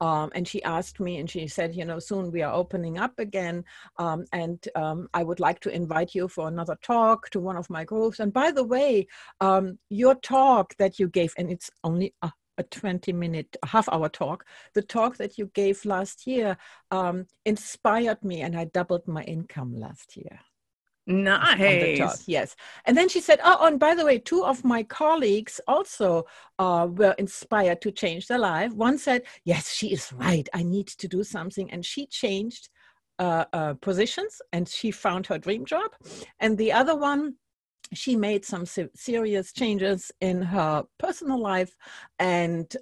Um, 0.00 0.30
and 0.34 0.46
she 0.46 0.62
asked 0.64 0.98
me, 1.00 1.18
and 1.18 1.30
she 1.30 1.46
said, 1.46 1.74
you 1.74 1.84
know, 1.84 1.98
soon 1.98 2.32
we 2.32 2.42
are 2.42 2.52
opening 2.52 2.98
up 2.98 3.18
again, 3.18 3.64
um, 3.98 4.24
and 4.32 4.62
um, 4.74 5.08
I 5.14 5.22
would 5.22 5.40
like 5.40 5.60
to 5.60 5.70
invite 5.70 6.14
you 6.14 6.28
for 6.28 6.48
another 6.48 6.76
talk 6.82 7.30
to 7.30 7.40
one 7.40 7.56
of 7.56 7.70
my 7.70 7.84
groups. 7.84 8.18
And 8.18 8.32
by 8.32 8.50
the 8.50 8.64
way, 8.64 9.06
um, 9.40 9.78
your 9.88 10.16
talk 10.16 10.74
that 10.78 10.98
you 10.98 11.08
gave, 11.08 11.32
and 11.38 11.50
it's 11.50 11.70
only 11.84 12.12
a 12.22 12.32
a 12.58 12.62
20 12.62 13.12
minute, 13.12 13.56
half 13.64 13.88
hour 13.88 14.08
talk. 14.08 14.44
The 14.74 14.82
talk 14.82 15.16
that 15.16 15.38
you 15.38 15.50
gave 15.54 15.84
last 15.84 16.26
year 16.26 16.56
um, 16.90 17.26
inspired 17.44 18.22
me, 18.22 18.42
and 18.42 18.56
I 18.56 18.64
doubled 18.66 19.06
my 19.06 19.22
income 19.24 19.74
last 19.78 20.16
year. 20.16 20.40
Nice. 21.06 22.26
Yes. 22.26 22.56
And 22.86 22.96
then 22.96 23.08
she 23.10 23.20
said, 23.20 23.38
Oh, 23.44 23.66
and 23.66 23.78
by 23.78 23.94
the 23.94 24.06
way, 24.06 24.18
two 24.18 24.44
of 24.44 24.64
my 24.64 24.82
colleagues 24.82 25.60
also 25.68 26.24
uh, 26.58 26.88
were 26.90 27.14
inspired 27.18 27.82
to 27.82 27.92
change 27.92 28.26
their 28.26 28.38
life. 28.38 28.72
One 28.72 28.96
said, 28.96 29.22
Yes, 29.44 29.70
she 29.70 29.92
is 29.92 30.12
right. 30.14 30.48
I 30.54 30.62
need 30.62 30.86
to 30.86 31.06
do 31.06 31.22
something. 31.22 31.70
And 31.70 31.84
she 31.84 32.06
changed 32.06 32.70
uh, 33.18 33.44
uh, 33.52 33.74
positions 33.74 34.40
and 34.52 34.66
she 34.66 34.90
found 34.90 35.26
her 35.26 35.38
dream 35.38 35.66
job. 35.66 35.90
And 36.40 36.56
the 36.56 36.72
other 36.72 36.96
one 36.96 37.34
she 37.94 38.16
made 38.16 38.44
some 38.44 38.64
serious 38.94 39.52
changes 39.52 40.12
in 40.20 40.42
her 40.42 40.84
personal 40.98 41.40
life 41.40 41.74
and 42.18 42.76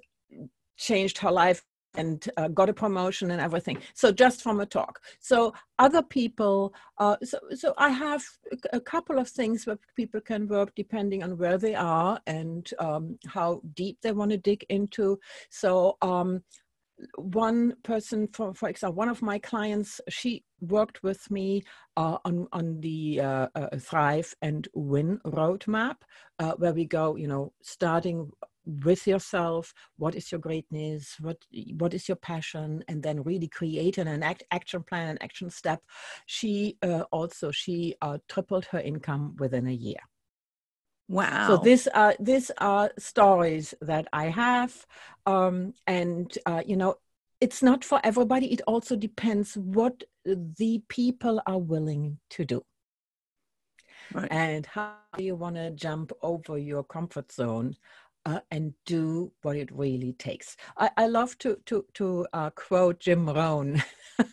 changed 0.77 1.17
her 1.19 1.31
life 1.31 1.63
and 1.95 2.29
uh, 2.37 2.47
got 2.47 2.69
a 2.69 2.73
promotion 2.73 3.31
and 3.31 3.39
everything. 3.39 3.77
So 3.93 4.11
just 4.11 4.41
from 4.41 4.59
a 4.59 4.65
talk. 4.65 4.99
So 5.19 5.53
other 5.79 6.01
people 6.01 6.73
uh, 6.97 7.17
so 7.23 7.39
so 7.55 7.73
i 7.77 7.89
have 7.89 8.23
a 8.71 8.79
couple 8.79 9.17
of 9.17 9.27
things 9.27 9.65
where 9.65 9.77
people 9.95 10.21
can 10.21 10.47
work 10.47 10.71
depending 10.75 11.23
on 11.23 11.37
where 11.37 11.57
they 11.57 11.75
are 11.75 12.19
and 12.27 12.69
um, 12.79 13.17
how 13.27 13.61
deep 13.73 13.97
they 14.01 14.11
want 14.11 14.31
to 14.31 14.37
dig 14.37 14.65
into. 14.69 15.19
So 15.49 15.97
um, 16.01 16.43
one 17.17 17.73
person, 17.83 18.27
for, 18.27 18.53
for 18.53 18.69
example, 18.69 18.95
one 18.95 19.09
of 19.09 19.21
my 19.21 19.39
clients, 19.39 19.99
she 20.09 20.43
worked 20.61 21.03
with 21.03 21.29
me 21.31 21.63
uh, 21.97 22.17
on, 22.25 22.47
on 22.51 22.79
the 22.81 23.19
uh, 23.21 23.47
uh, 23.55 23.77
Thrive 23.77 24.33
and 24.41 24.67
Win 24.73 25.19
roadmap, 25.25 25.97
uh, 26.39 26.53
where 26.53 26.73
we 26.73 26.85
go, 26.85 27.15
you 27.15 27.27
know, 27.27 27.53
starting 27.61 28.31
with 28.85 29.05
yourself 29.05 29.73
what 29.97 30.15
is 30.15 30.31
your 30.31 30.39
greatness 30.39 31.17
what 31.19 31.35
what 31.79 31.93
is 31.93 32.07
your 32.07 32.15
passion 32.15 32.81
and 32.87 33.03
then 33.03 33.21
really 33.23 33.49
create 33.49 33.97
an 33.97 34.23
act, 34.23 34.41
action 34.51 34.81
plan 34.81 35.09
an 35.09 35.17
action 35.21 35.49
step. 35.49 35.81
She 36.27 36.77
uh, 36.81 37.03
also 37.11 37.51
she 37.51 37.95
uh, 38.01 38.19
tripled 38.29 38.65
her 38.67 38.79
income 38.79 39.35
within 39.37 39.67
a 39.67 39.73
year 39.73 39.99
Wow. 41.07 41.47
So 41.47 41.57
these 41.57 41.87
are 41.87 42.15
these 42.19 42.51
are 42.57 42.91
stories 42.97 43.73
that 43.81 44.07
I 44.13 44.25
have, 44.25 44.85
um, 45.25 45.73
and 45.85 46.35
uh, 46.45 46.63
you 46.65 46.77
know, 46.77 46.95
it's 47.41 47.61
not 47.61 47.83
for 47.83 47.99
everybody. 48.03 48.51
It 48.53 48.61
also 48.67 48.95
depends 48.95 49.55
what 49.57 50.03
the 50.25 50.81
people 50.87 51.41
are 51.45 51.59
willing 51.59 52.19
to 52.31 52.45
do, 52.45 52.63
right. 54.13 54.31
and 54.31 54.65
how 54.65 54.95
you 55.17 55.35
want 55.35 55.55
to 55.55 55.71
jump 55.71 56.11
over 56.21 56.57
your 56.57 56.83
comfort 56.83 57.31
zone 57.31 57.75
uh, 58.25 58.39
and 58.51 58.73
do 58.85 59.31
what 59.41 59.55
it 59.55 59.69
really 59.71 60.13
takes. 60.13 60.55
I, 60.77 60.89
I 60.97 61.07
love 61.07 61.37
to 61.39 61.57
to 61.65 61.85
to 61.95 62.27
uh, 62.33 62.49
quote 62.51 62.99
Jim 62.99 63.27
Rohn. 63.27 63.83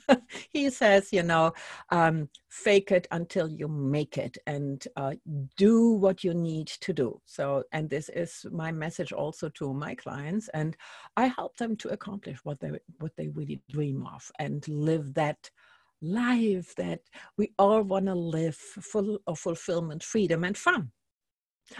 he 0.50 0.70
says, 0.70 1.12
you 1.12 1.22
know, 1.22 1.52
um, 1.90 2.28
fake 2.48 2.92
it 2.92 3.08
until 3.10 3.48
you 3.48 3.66
make 3.68 4.18
it, 4.18 4.36
and 4.46 4.86
uh, 4.96 5.14
do 5.56 5.92
what 5.92 6.22
you 6.22 6.34
need 6.34 6.68
to 6.68 6.92
do. 6.92 7.20
So, 7.24 7.64
and 7.72 7.88
this 7.88 8.08
is 8.10 8.46
my 8.52 8.70
message 8.72 9.12
also 9.12 9.48
to 9.50 9.72
my 9.72 9.94
clients, 9.94 10.48
and 10.48 10.76
I 11.16 11.26
help 11.26 11.56
them 11.56 11.76
to 11.76 11.88
accomplish 11.88 12.38
what 12.44 12.60
they 12.60 12.70
what 12.98 13.16
they 13.16 13.28
really 13.28 13.62
dream 13.70 14.06
of 14.06 14.30
and 14.38 14.66
live 14.68 15.14
that 15.14 15.50
life 16.02 16.74
that 16.76 17.00
we 17.36 17.52
all 17.58 17.82
want 17.82 18.06
to 18.06 18.14
live 18.14 18.56
full 18.56 19.18
of 19.26 19.38
fulfillment, 19.38 20.02
freedom, 20.02 20.44
and 20.44 20.56
fun. 20.56 20.90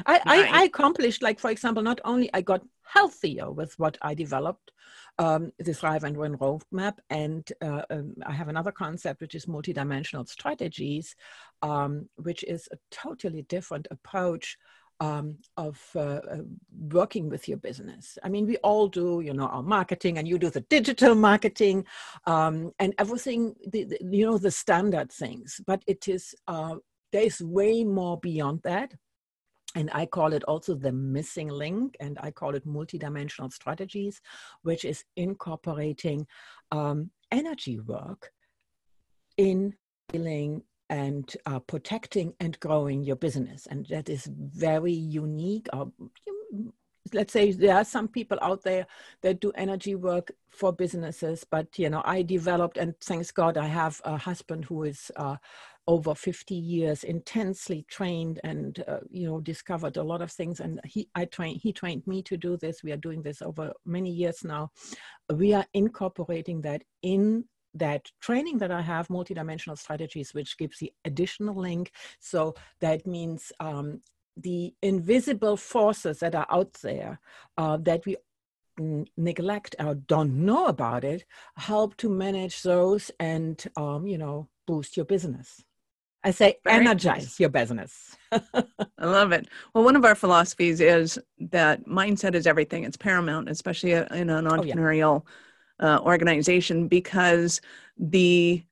I, 0.07 0.21
I, 0.25 0.61
I, 0.61 0.63
accomplished, 0.65 1.23
like, 1.23 1.41
for 1.41 1.51
example, 1.51 1.83
not 1.83 2.01
only 2.05 2.31
I 2.33 2.41
got 2.41 2.63
healthier 2.85 3.51
with 3.51 3.79
what 3.79 3.99
I 4.03 4.15
developed, 4.15 4.71
um, 5.19 5.53
the 5.59 5.75
Thrive 5.75 6.05
and 6.05 6.17
Win 6.17 6.37
roadmap, 6.39 6.99
and 7.11 7.51
uh, 7.61 7.83
um, 7.91 8.15
I 8.27 8.33
have 8.33 8.49
another 8.49 8.73
concept 8.73 9.21
which 9.21 9.35
is 9.35 9.47
multidimensional 9.47 10.29
strategies, 10.29 11.15
um, 11.63 12.09
which 12.17 12.43
is 12.45 12.69
a 12.73 12.79
totally 12.91 13.43
different 13.43 13.87
approach 13.91 14.57
um, 15.01 15.39
of 15.57 15.81
uh, 15.97 16.01
uh, 16.01 16.43
working 16.91 17.29
with 17.29 17.49
your 17.49 17.59
business. 17.59 18.19
I 18.23 18.29
mean, 18.29 18.47
we 18.47 18.59
all 18.59 18.87
do, 18.87 19.21
you 19.21 19.33
know, 19.33 19.47
our 19.47 19.63
marketing, 19.63 20.19
and 20.19 20.29
you 20.29 20.39
do 20.39 20.51
the 20.51 20.61
digital 20.63 21.15
marketing 21.15 21.87
um, 22.27 22.73
and 22.79 22.95
everything, 22.99 23.55
the, 23.73 23.85
the, 23.85 23.99
you 24.03 24.27
know, 24.27 24.39
the 24.39 24.51
standard 24.51 25.11
things. 25.11 25.61
But 25.67 25.83
it 25.87 26.07
is 26.07 26.35
uh, 26.47 26.77
there 27.13 27.23
is 27.23 27.41
way 27.41 27.85
more 27.85 28.19
beyond 28.19 28.61
that 28.65 28.95
and 29.75 29.91
I 29.93 30.07
call 30.07 30.33
it 30.33 30.45
also 30.45 30.75
the 30.75 30.93
missing 30.93 31.49
link, 31.49 31.97
and 32.01 32.19
I 32.21 32.31
call 32.31 32.55
it 32.55 32.67
multidimensional 32.67 33.53
strategies, 33.53 34.21
which 34.63 34.85
is 34.85 35.05
incorporating 35.17 36.27
um, 36.73 37.11
energy 37.31 37.79
work 37.79 38.33
in 39.37 39.75
healing 40.13 40.63
and 40.89 41.33
uh, 41.47 41.61
protecting 41.61 42.35
and 42.41 42.59
growing 42.59 43.05
your 43.05 43.17
business. 43.17 43.67
And 43.67 43.87
that 43.87 44.09
is 44.09 44.29
very 44.31 44.93
unique. 44.93 45.69
Let's 47.13 47.33
say 47.33 47.53
there 47.53 47.77
are 47.77 47.85
some 47.85 48.09
people 48.09 48.39
out 48.43 48.63
there 48.63 48.87
that 49.23 49.41
do 49.41 49.53
energy 49.55 49.95
work 49.95 50.31
for 50.51 50.73
businesses 50.73 51.45
but 51.51 51.67
you 51.79 51.89
know 51.89 52.03
i 52.05 52.23
developed 52.23 52.77
and 52.77 52.95
thanks 53.01 53.31
god 53.31 53.57
i 53.57 53.67
have 53.67 54.01
a 54.05 54.17
husband 54.17 54.65
who 54.65 54.83
is 54.85 55.11
uh, 55.17 55.37
over 55.87 56.15
50 56.15 56.55
years 56.55 57.05
intensely 57.05 57.85
trained 57.89 58.39
and 58.45 58.85
uh, 58.87 58.99
you 59.11 59.27
know 59.27 59.41
discovered 59.41 59.97
a 59.97 60.03
lot 60.03 60.23
of 60.23 60.31
things 60.31 60.61
and 60.61 60.81
he 60.85 61.09
i 61.15 61.25
trained 61.25 61.61
he 61.63 61.73
trained 61.73 62.07
me 62.07 62.23
to 62.23 62.37
do 62.37 62.57
this 62.57 62.83
we 62.83 62.93
are 62.93 62.97
doing 62.99 63.23
this 63.23 63.43
over 63.43 63.73
many 63.85 64.11
years 64.11 64.45
now 64.45 64.71
we 65.35 65.55
are 65.55 65.67
incorporating 65.73 66.61
that 66.61 66.83
in 67.03 67.45
that 67.75 68.11
training 68.21 68.59
that 68.59 68.71
I 68.71 68.81
have, 68.83 69.09
multidimensional 69.09 69.79
strategies, 69.79 70.35
which 70.35 70.59
gives 70.59 70.79
the 70.79 70.93
additional 71.05 71.55
link. 71.55 71.93
So 72.19 72.55
that 72.81 73.07
means 73.07 73.53
um, 73.61 74.01
the 74.43 74.75
invisible 74.83 75.57
forces 75.57 76.21
that 76.21 76.35
are 76.35 76.47
out 76.51 76.73
there 76.83 77.21
uh, 77.59 77.77
that 77.79 78.05
we 78.07 78.17
neglect 79.17 79.77
or 79.79 79.95
don't 79.95 80.45
know 80.45 80.67
about 80.67 81.05
it 81.05 81.25
help 81.57 81.97
to 81.99 82.09
manage 82.09 82.63
those 82.63 83.11
and 83.21 83.65
um, 83.77 84.07
you 84.07 84.17
know 84.17 84.49
boost 84.67 84.97
your 84.97 85.05
business 85.05 85.63
i 86.25 86.31
say 86.31 86.57
Very 86.65 86.87
energize 86.87 87.23
nice. 87.23 87.41
your 87.41 87.51
business 87.51 88.17
i 88.33 88.65
love 89.01 89.33
it 89.33 89.49
well 89.75 89.85
one 89.85 89.97
of 89.97 90.05
our 90.05 90.15
philosophies 90.15 90.81
is 90.81 91.19
that 91.39 91.85
mindset 91.87 92.35
is 92.35 92.47
everything 92.47 92.85
it's 92.85 92.97
paramount 92.97 93.49
especially 93.49 93.93
in 93.93 94.31
an 94.31 94.47
entrepreneurial 94.47 95.23
oh, 95.23 95.25
yeah. 95.81 95.97
uh, 95.97 96.01
organization 96.01 96.89
because 96.89 97.61
the 97.99 98.65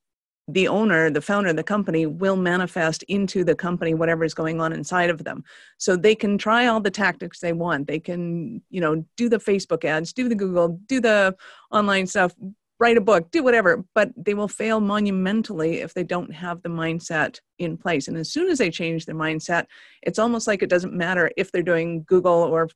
the 0.48 0.66
owner, 0.66 1.10
the 1.10 1.20
founder 1.20 1.50
of 1.50 1.56
the 1.56 1.62
company 1.62 2.06
will 2.06 2.36
manifest 2.36 3.02
into 3.04 3.44
the 3.44 3.54
company 3.54 3.92
whatever 3.92 4.24
is 4.24 4.32
going 4.32 4.60
on 4.60 4.72
inside 4.72 5.10
of 5.10 5.22
them. 5.22 5.44
So 5.76 5.94
they 5.94 6.14
can 6.14 6.38
try 6.38 6.66
all 6.66 6.80
the 6.80 6.90
tactics 6.90 7.38
they 7.38 7.52
want. 7.52 7.86
They 7.86 8.00
can, 8.00 8.62
you 8.70 8.80
know, 8.80 9.04
do 9.16 9.28
the 9.28 9.38
Facebook 9.38 9.84
ads, 9.84 10.14
do 10.14 10.28
the 10.28 10.34
Google, 10.34 10.80
do 10.86 11.00
the 11.00 11.36
online 11.70 12.06
stuff, 12.06 12.34
write 12.80 12.96
a 12.96 13.02
book, 13.02 13.30
do 13.30 13.42
whatever, 13.42 13.84
but 13.94 14.10
they 14.16 14.32
will 14.32 14.48
fail 14.48 14.80
monumentally 14.80 15.80
if 15.80 15.92
they 15.92 16.04
don't 16.04 16.32
have 16.32 16.62
the 16.62 16.68
mindset 16.70 17.40
in 17.58 17.76
place. 17.76 18.08
And 18.08 18.16
as 18.16 18.32
soon 18.32 18.48
as 18.48 18.58
they 18.58 18.70
change 18.70 19.04
their 19.04 19.14
mindset, 19.14 19.66
it's 20.02 20.18
almost 20.18 20.46
like 20.46 20.62
it 20.62 20.70
doesn't 20.70 20.94
matter 20.94 21.30
if 21.36 21.52
they're 21.52 21.62
doing 21.62 22.04
Google 22.04 22.32
or 22.32 22.70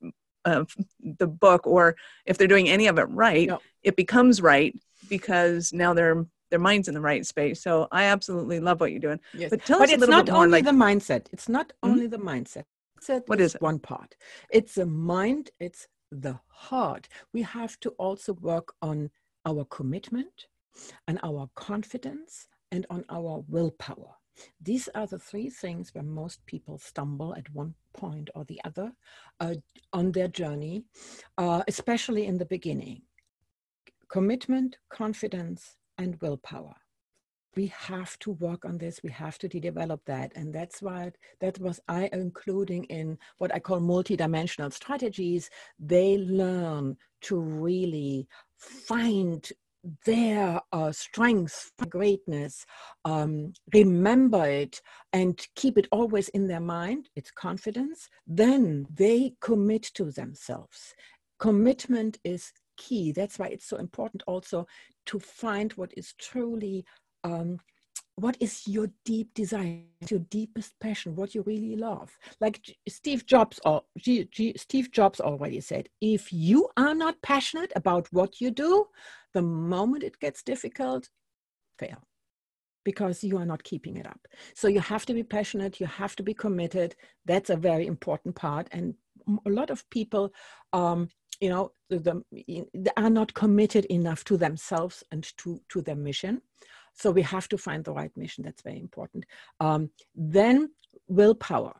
uh, 0.45 0.65
the 1.01 1.27
book 1.27 1.65
or 1.65 1.95
if 2.25 2.37
they're 2.37 2.47
doing 2.47 2.69
any 2.69 2.87
of 2.87 2.99
it 2.99 3.07
right, 3.09 3.47
no. 3.47 3.61
it 3.81 3.95
becomes 3.95 4.41
right 4.41 4.77
because 5.09 5.73
now 5.73 5.93
they're 5.93 6.25
their 6.53 6.59
mind's 6.59 6.87
in 6.87 6.93
the 6.93 7.01
right 7.01 7.25
space. 7.25 7.63
So 7.63 7.87
I 7.91 8.03
absolutely 8.03 8.59
love 8.59 8.79
what 8.79 8.91
you're 8.91 8.99
doing. 8.99 9.19
Yes. 9.33 9.49
But 9.49 9.65
tell 9.65 9.79
but 9.79 9.89
us 9.89 9.95
a 9.95 9.97
little 9.97 10.07
bit 10.07 10.11
more. 10.11 10.19
It's 10.19 10.29
not 10.29 10.37
only 10.37 10.61
like, 10.61 10.65
the 10.65 10.71
mindset. 10.71 11.25
It's 11.31 11.49
not 11.49 11.69
mm-hmm. 11.69 11.89
only 11.89 12.05
the 12.05 12.19
mindset. 12.19 12.65
mindset 13.01 13.23
what 13.25 13.41
is, 13.41 13.51
is 13.51 13.55
it? 13.55 13.61
One 13.63 13.79
part. 13.79 14.15
It's 14.51 14.75
the 14.75 14.85
mind. 14.85 15.49
It's 15.59 15.87
the 16.11 16.39
heart. 16.47 17.07
We 17.33 17.41
have 17.41 17.79
to 17.79 17.89
also 17.97 18.33
work 18.33 18.75
on 18.83 19.09
our 19.47 19.65
commitment 19.65 20.45
and 21.07 21.19
our 21.23 21.49
confidence 21.55 22.47
and 22.71 22.85
on 22.91 23.03
our 23.09 23.43
willpower. 23.47 24.13
These 24.61 24.89
are 24.93 25.07
the 25.07 25.17
three 25.17 25.49
things 25.49 25.89
where 25.93 26.03
most 26.03 26.45
people 26.45 26.77
stumble 26.77 27.33
at 27.35 27.51
one 27.51 27.73
point 27.95 28.29
or 28.35 28.45
the 28.45 28.61
other 28.63 28.91
uh, 29.39 29.55
on 29.91 30.11
their 30.11 30.27
journey, 30.27 30.85
uh, 31.39 31.63
especially 31.67 32.27
in 32.27 32.37
the 32.37 32.45
beginning. 32.45 33.01
Commitment, 34.07 34.77
confidence, 34.91 35.77
and 35.97 36.19
willpower. 36.21 36.75
We 37.55 37.67
have 37.67 38.17
to 38.19 38.31
work 38.31 38.65
on 38.65 38.79
this. 38.79 39.01
We 39.03 39.11
have 39.11 39.37
to 39.39 39.47
develop 39.47 40.01
that. 40.05 40.31
And 40.35 40.51
that's 40.51 40.81
why 40.81 41.11
that 41.39 41.59
was 41.59 41.79
I 41.87 42.09
including 42.11 42.85
in 42.85 43.19
what 43.37 43.53
I 43.53 43.59
call 43.59 43.79
multidimensional 43.79 44.73
strategies. 44.73 45.49
They 45.77 46.17
learn 46.17 46.97
to 47.23 47.39
really 47.39 48.27
find 48.57 49.47
their 50.05 50.61
uh, 50.71 50.91
strength, 50.91 51.71
greatness, 51.89 52.65
um, 53.05 53.53
remember 53.73 54.45
it, 54.45 54.81
and 55.11 55.45
keep 55.55 55.77
it 55.77 55.87
always 55.91 56.29
in 56.29 56.47
their 56.47 56.61
mind, 56.61 57.09
it's 57.15 57.31
confidence, 57.31 58.09
then 58.25 58.87
they 58.93 59.33
commit 59.41 59.83
to 59.95 60.11
themselves. 60.11 60.93
Commitment 61.39 62.17
is 62.23 62.53
key. 62.77 63.11
That's 63.11 63.37
why 63.37 63.47
it's 63.47 63.67
so 63.67 63.77
important 63.77 64.23
also 64.25 64.65
to 65.05 65.19
find 65.19 65.73
what 65.73 65.91
is 65.95 66.13
truly 66.13 66.85
um, 67.23 67.59
what 68.15 68.37
is 68.39 68.67
your 68.67 68.89
deep 69.05 69.33
desire, 69.33 69.79
your 70.07 70.19
deepest 70.29 70.79
passion, 70.79 71.15
what 71.15 71.33
you 71.33 71.41
really 71.43 71.75
love. 71.75 72.15
Like 72.39 72.61
Steve 72.87 73.25
Jobs 73.25 73.59
or 73.65 73.83
G, 73.97 74.27
G, 74.31 74.53
Steve 74.55 74.91
Jobs 74.91 75.19
already 75.19 75.59
said, 75.61 75.89
if 75.99 76.31
you 76.31 76.69
are 76.77 76.93
not 76.93 77.21
passionate 77.23 77.71
about 77.75 78.07
what 78.11 78.39
you 78.39 78.51
do, 78.51 78.85
the 79.33 79.41
moment 79.41 80.03
it 80.03 80.19
gets 80.19 80.43
difficult, 80.43 81.09
fail 81.79 82.03
because 82.85 83.23
you 83.23 83.37
are 83.37 83.45
not 83.45 83.63
keeping 83.63 83.97
it 83.97 84.05
up. 84.05 84.19
So 84.53 84.67
you 84.67 84.81
have 84.81 85.05
to 85.05 85.13
be 85.13 85.23
passionate, 85.23 85.79
you 85.79 85.87
have 85.87 86.15
to 86.17 86.23
be 86.23 86.33
committed. 86.33 86.95
That's 87.25 87.49
a 87.49 87.55
very 87.55 87.87
important 87.87 88.35
part. 88.35 88.67
And 88.71 88.93
a 89.45 89.49
lot 89.49 89.69
of 89.69 89.89
people 89.89 90.33
um, 90.73 91.07
you 91.39 91.49
know 91.49 91.71
the, 91.89 92.23
they 92.73 92.91
are 92.97 93.09
not 93.09 93.33
committed 93.33 93.85
enough 93.85 94.23
to 94.25 94.37
themselves 94.37 95.03
and 95.11 95.23
to 95.37 95.61
to 95.69 95.81
their 95.81 95.95
mission. 95.95 96.41
So 96.93 97.11
we 97.11 97.23
have 97.23 97.47
to 97.49 97.57
find 97.57 97.83
the 97.83 97.93
right 97.93 98.15
mission. 98.15 98.43
That's 98.43 98.61
very 98.61 98.79
important. 98.79 99.25
Um, 99.59 99.89
then 100.15 100.71
willpower. 101.07 101.73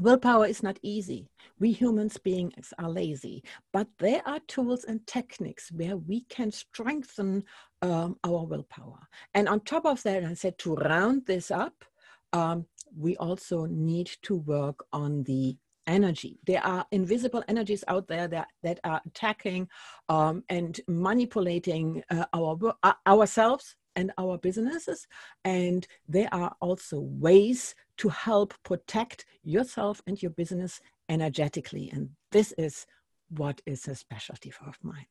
Willpower 0.00 0.46
is 0.46 0.62
not 0.62 0.78
easy. 0.82 1.28
We 1.58 1.72
humans 1.72 2.18
beings 2.18 2.72
are 2.78 2.90
lazy 2.90 3.42
but 3.72 3.88
there 3.98 4.22
are 4.26 4.40
tools 4.40 4.84
and 4.84 5.06
techniques 5.06 5.72
where 5.72 5.96
we 5.96 6.22
can 6.28 6.50
strengthen 6.50 7.44
um, 7.82 8.16
our 8.24 8.44
willpower. 8.44 9.00
And 9.34 9.48
on 9.48 9.60
top 9.60 9.86
of 9.86 10.02
that 10.02 10.24
i 10.24 10.34
said 10.34 10.58
to 10.58 10.74
round 10.74 11.26
this 11.26 11.50
up 11.50 11.84
um, 12.32 12.66
we 12.96 13.16
also 13.16 13.66
need 13.66 14.10
to 14.22 14.36
work 14.36 14.84
on 14.92 15.22
the 15.24 15.56
energy. 15.86 16.38
There 16.46 16.64
are 16.64 16.86
invisible 16.90 17.42
energies 17.48 17.84
out 17.88 18.08
there 18.08 18.28
that, 18.28 18.48
that 18.62 18.80
are 18.84 19.00
attacking 19.06 19.68
um, 20.08 20.44
and 20.48 20.80
manipulating 20.88 22.02
uh, 22.10 22.26
our, 22.32 22.74
uh, 22.82 22.92
ourselves 23.06 23.76
and 23.96 24.12
our 24.18 24.38
businesses. 24.38 25.06
And 25.44 25.86
there 26.08 26.28
are 26.32 26.54
also 26.60 27.00
ways 27.00 27.74
to 27.98 28.08
help 28.08 28.54
protect 28.62 29.24
yourself 29.42 30.02
and 30.06 30.20
your 30.22 30.30
business 30.32 30.80
energetically. 31.08 31.90
And 31.92 32.10
this 32.30 32.52
is 32.58 32.86
what 33.30 33.60
is 33.66 33.88
a 33.88 33.94
specialty 33.94 34.52
of 34.66 34.78
mine. 34.82 35.06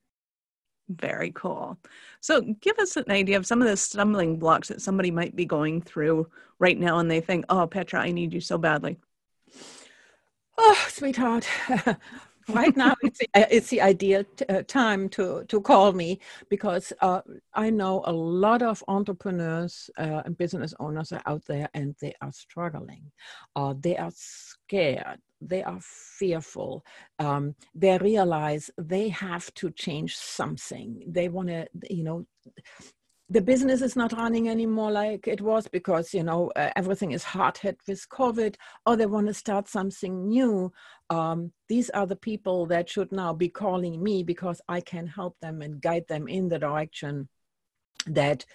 Very 0.88 1.32
cool. 1.32 1.80
So, 2.22 2.42
give 2.62 2.78
us 2.78 2.96
an 2.96 3.10
idea 3.10 3.38
of 3.38 3.48
some 3.48 3.60
of 3.60 3.68
the 3.68 3.76
stumbling 3.76 4.38
blocks 4.38 4.68
that 4.68 4.82
somebody 4.82 5.10
might 5.10 5.36
be 5.36 5.46
going 5.46 5.82
through 5.82 6.28
right 6.60 6.80
now, 6.80 7.00
and 7.00 7.10
they 7.10 7.22
think, 7.22 7.46
"Oh, 7.50 7.66
Petra, 7.66 8.02
I 8.02 8.12
need 8.12 8.34
you 8.34 8.40
so 8.40 8.60
badly." 8.60 9.00
Oh, 10.58 10.86
sweetheart. 10.90 11.48
right 12.48 12.76
now 12.78 12.94
it's 13.02 13.20
the, 13.20 13.28
uh, 13.34 13.46
it's 13.50 13.70
the 13.70 13.82
ideal 13.82 14.24
t- 14.36 14.46
uh, 14.50 14.62
time 14.68 15.10
to 15.10 15.44
to 15.48 15.60
call 15.62 15.94
me 15.94 16.20
because 16.50 16.94
uh, 17.02 17.22
I 17.54 17.70
know 17.72 18.04
a 18.06 18.12
lot 18.14 18.62
of 18.62 18.84
entrepreneurs 18.88 19.90
uh, 19.98 20.22
and 20.26 20.38
business 20.38 20.74
owners 20.80 21.12
are 21.12 21.24
out 21.26 21.44
there 21.48 21.70
and 21.74 21.96
they 22.02 22.14
are 22.22 22.32
struggling. 22.32 23.12
Uh, 23.56 23.74
they 23.80 23.98
are 23.98 24.12
scared. 24.14 25.20
They 25.42 25.64
are 25.64 25.80
fearful. 25.82 26.86
Um, 27.20 27.56
they 27.74 27.98
realize 27.98 28.70
they 28.78 29.10
have 29.10 29.54
to 29.56 29.72
change 29.72 30.16
something. 30.16 31.04
They 31.08 31.30
want 31.30 31.50
to, 31.50 31.68
you 31.90 32.04
know, 32.04 32.26
the 33.30 33.42
business 33.42 33.82
is 33.82 33.96
not 33.96 34.14
running 34.14 34.50
anymore 34.50 34.92
like 34.92 35.28
it 35.28 35.42
was 35.42 35.68
because 35.68 36.14
you 36.14 36.24
know 36.24 36.52
uh, 36.56 36.70
everything 36.76 37.12
is 37.12 37.24
hard 37.24 37.58
hit 37.58 37.80
with 37.88 38.08
covid. 38.10 38.56
Or 38.86 38.96
they 38.96 39.08
want 39.08 39.28
to 39.28 39.34
start 39.34 39.68
something 39.68 40.28
new. 40.28 40.72
Um, 41.10 41.52
these 41.68 41.90
are 41.92 42.06
the 42.06 42.16
people 42.16 42.66
that 42.68 42.90
should 42.90 43.12
now 43.12 43.34
be 43.34 43.50
calling 43.50 44.02
me 44.02 44.24
because 44.24 44.60
i 44.68 44.82
can 44.82 45.06
help 45.08 45.38
them 45.40 45.62
and 45.62 45.82
guide 45.82 46.08
them 46.08 46.28
in 46.28 46.50
the 46.50 46.60
direction 46.60 47.30
that 48.08 48.46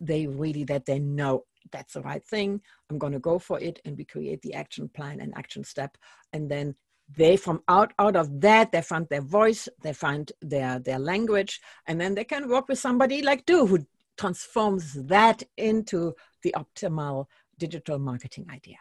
they 0.00 0.26
really 0.26 0.64
that 0.64 0.86
they 0.86 0.98
know 0.98 1.44
that's 1.72 1.94
the 1.94 2.02
right 2.02 2.24
thing. 2.24 2.60
I'm 2.90 2.98
going 2.98 3.12
to 3.12 3.18
go 3.18 3.38
for 3.38 3.58
it 3.60 3.80
and 3.84 3.96
we 3.96 4.04
create 4.04 4.42
the 4.42 4.54
action 4.54 4.88
plan 4.88 5.20
and 5.20 5.36
action 5.36 5.64
step. 5.64 5.96
And 6.32 6.48
then 6.48 6.76
they 7.16 7.36
from 7.36 7.62
out 7.68 7.92
out 8.00 8.16
of 8.16 8.40
that 8.40 8.72
they 8.72 8.82
find 8.82 9.06
their 9.08 9.20
voice 9.20 9.68
they 9.80 9.92
find 9.92 10.32
their 10.42 10.80
their 10.80 10.98
language 10.98 11.60
and 11.86 12.00
then 12.00 12.16
they 12.16 12.24
can 12.24 12.48
work 12.48 12.68
with 12.68 12.80
somebody 12.80 13.22
like 13.22 13.46
do 13.46 13.64
who 13.64 13.78
transforms 14.16 14.94
that 14.94 15.42
into 15.56 16.14
the 16.42 16.54
optimal 16.56 17.26
digital 17.58 17.98
marketing 17.98 18.46
idea. 18.50 18.78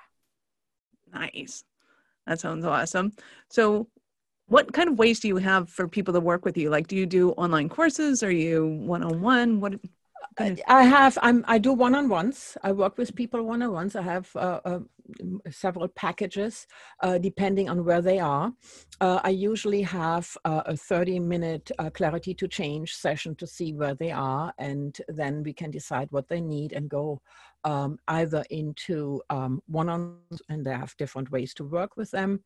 Nice. 1.14 1.64
That 2.28 2.40
sounds 2.40 2.66
awesome. 2.66 3.14
So, 3.50 3.88
what 4.48 4.74
kind 4.74 4.90
of 4.90 5.00
ways 5.00 5.20
do 5.20 5.28
you 5.28 5.38
have 5.38 5.70
for 5.70 5.88
people 5.88 6.14
to 6.14 6.20
work 6.20 6.46
with 6.46 6.58
you? 6.58 6.70
Like, 6.70 6.88
do 6.88 6.96
you 6.96 7.06
do 7.06 7.32
online 7.32 7.68
courses? 7.70 8.22
Are 8.22 8.32
you 8.32 8.68
one 8.68 9.04
on 9.04 9.22
one? 9.22 9.60
What? 9.60 9.74
Uh, 10.38 10.52
I 10.68 10.84
have. 10.84 11.18
I'm. 11.22 11.46
I 11.48 11.58
do 11.58 11.72
one-on-ones. 11.72 12.58
I 12.62 12.74
work 12.74 12.98
with 12.98 13.16
people 13.16 13.42
one-on-ones. 13.44 13.96
I 13.96 14.02
have 14.02 14.30
uh, 14.36 14.60
uh, 14.66 14.80
several 15.50 15.88
packages 15.88 16.68
uh, 17.02 17.18
depending 17.18 17.70
on 17.70 17.86
where 17.86 18.02
they 18.02 18.20
are. 18.20 18.52
Uh, 19.00 19.22
I 19.24 19.30
usually 19.30 19.82
have 19.82 20.38
uh, 20.44 20.64
a 20.66 20.74
30-minute 20.74 21.72
clarity 21.94 22.34
to 22.34 22.48
change 22.50 22.96
session 22.96 23.36
to 23.36 23.48
see 23.48 23.74
where 23.74 23.96
they 23.96 24.12
are, 24.12 24.54
and 24.58 24.98
then 25.08 25.42
we 25.42 25.54
can 25.54 25.72
decide 25.72 26.10
what 26.12 26.28
they 26.28 26.42
need 26.42 26.74
and 26.74 26.90
go 26.90 27.22
um, 27.64 27.98
either 28.10 28.44
into 28.50 29.22
um, 29.30 29.62
one-on-ones, 29.68 30.42
and 30.50 30.66
they 30.66 30.72
have 30.74 30.98
different 30.98 31.32
ways 31.32 31.54
to 31.54 31.64
work 31.64 31.96
with 31.96 32.12
them, 32.12 32.44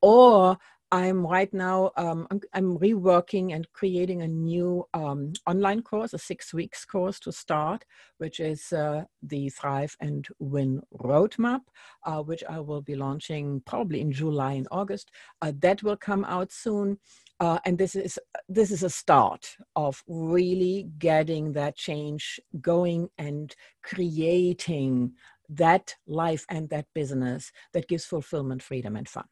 or 0.00 0.56
I'm 0.92 1.26
right 1.26 1.52
now, 1.52 1.90
um, 1.96 2.28
I'm, 2.30 2.40
I'm, 2.52 2.78
reworking 2.78 3.52
and 3.54 3.66
creating 3.72 4.22
a 4.22 4.28
new 4.28 4.86
um, 4.94 5.32
online 5.44 5.82
course, 5.82 6.14
a 6.14 6.18
six 6.18 6.54
weeks 6.54 6.84
course 6.84 7.18
to 7.20 7.32
start, 7.32 7.84
which 8.18 8.38
is 8.38 8.72
uh, 8.72 9.02
the 9.20 9.48
Thrive 9.50 9.96
and 10.00 10.28
Win 10.38 10.80
Roadmap, 10.94 11.62
uh, 12.04 12.22
which 12.22 12.44
I 12.48 12.60
will 12.60 12.82
be 12.82 12.94
launching 12.94 13.62
probably 13.66 14.00
in 14.00 14.12
July 14.12 14.52
and 14.52 14.68
August. 14.70 15.10
Uh, 15.42 15.52
that 15.58 15.82
will 15.82 15.96
come 15.96 16.24
out 16.24 16.52
soon. 16.52 16.98
Uh, 17.40 17.58
and 17.64 17.76
this 17.76 17.96
is 17.96 18.18
this 18.48 18.70
is 18.70 18.82
a 18.82 18.88
start 18.88 19.56
of 19.74 20.02
really 20.06 20.88
getting 20.98 21.52
that 21.52 21.76
change 21.76 22.40
going 22.60 23.08
and 23.18 23.54
creating 23.82 25.12
that 25.48 25.94
life 26.06 26.46
and 26.48 26.70
that 26.70 26.86
business 26.94 27.50
that 27.72 27.88
gives 27.88 28.04
fulfillment, 28.04 28.62
freedom, 28.62 28.96
and 28.96 29.08
fun. 29.08 29.24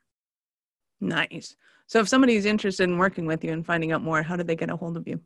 Nice. 1.04 1.54
So 1.86 2.00
if 2.00 2.08
somebody's 2.08 2.46
interested 2.46 2.84
in 2.84 2.96
working 2.96 3.26
with 3.26 3.44
you 3.44 3.52
and 3.52 3.64
finding 3.64 3.92
out 3.92 4.02
more, 4.02 4.22
how 4.22 4.36
do 4.36 4.42
they 4.42 4.56
get 4.56 4.70
a 4.70 4.76
hold 4.76 4.96
of 4.96 5.06
you? 5.06 5.20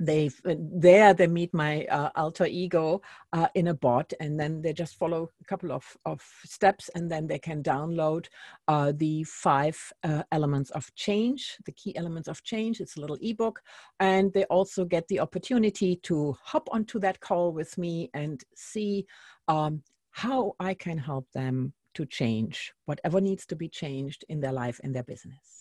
they 0.00 0.30
uh, 0.46 0.54
there 0.58 1.14
they 1.14 1.26
meet 1.26 1.52
my 1.52 1.84
uh, 1.84 2.10
alter 2.16 2.46
ego 2.46 3.00
uh, 3.32 3.48
in 3.54 3.68
a 3.68 3.74
bot 3.74 4.12
and 4.18 4.40
then 4.40 4.62
they 4.62 4.72
just 4.72 4.96
follow 4.96 5.30
a 5.40 5.44
couple 5.44 5.70
of, 5.70 5.84
of 6.06 6.22
steps 6.44 6.88
and 6.94 7.10
then 7.10 7.26
they 7.26 7.38
can 7.38 7.62
download 7.62 8.26
uh, 8.68 8.92
the 8.96 9.22
five 9.24 9.78
uh, 10.02 10.22
elements 10.32 10.70
of 10.70 10.92
change 10.94 11.58
the 11.66 11.72
key 11.72 11.94
elements 11.96 12.28
of 12.28 12.42
change. 12.42 12.80
It's 12.80 12.96
a 12.96 13.00
little 13.00 13.18
ebook. 13.20 13.60
And 13.98 14.32
they 14.32 14.44
also 14.44 14.84
get 14.84 15.06
the 15.08 15.20
opportunity 15.20 15.96
to 16.04 16.36
hop 16.42 16.68
onto 16.72 16.98
that 17.00 17.20
call 17.20 17.52
with 17.52 17.76
me 17.78 18.10
and 18.14 18.42
see 18.54 19.06
um, 19.48 19.82
how 20.10 20.54
i 20.58 20.74
can 20.74 20.98
help 20.98 21.30
them 21.32 21.72
to 21.94 22.04
change 22.06 22.72
whatever 22.84 23.20
needs 23.20 23.46
to 23.46 23.56
be 23.56 23.68
changed 23.68 24.24
in 24.28 24.40
their 24.40 24.52
life 24.52 24.80
and 24.82 24.94
their 24.94 25.04
business 25.04 25.59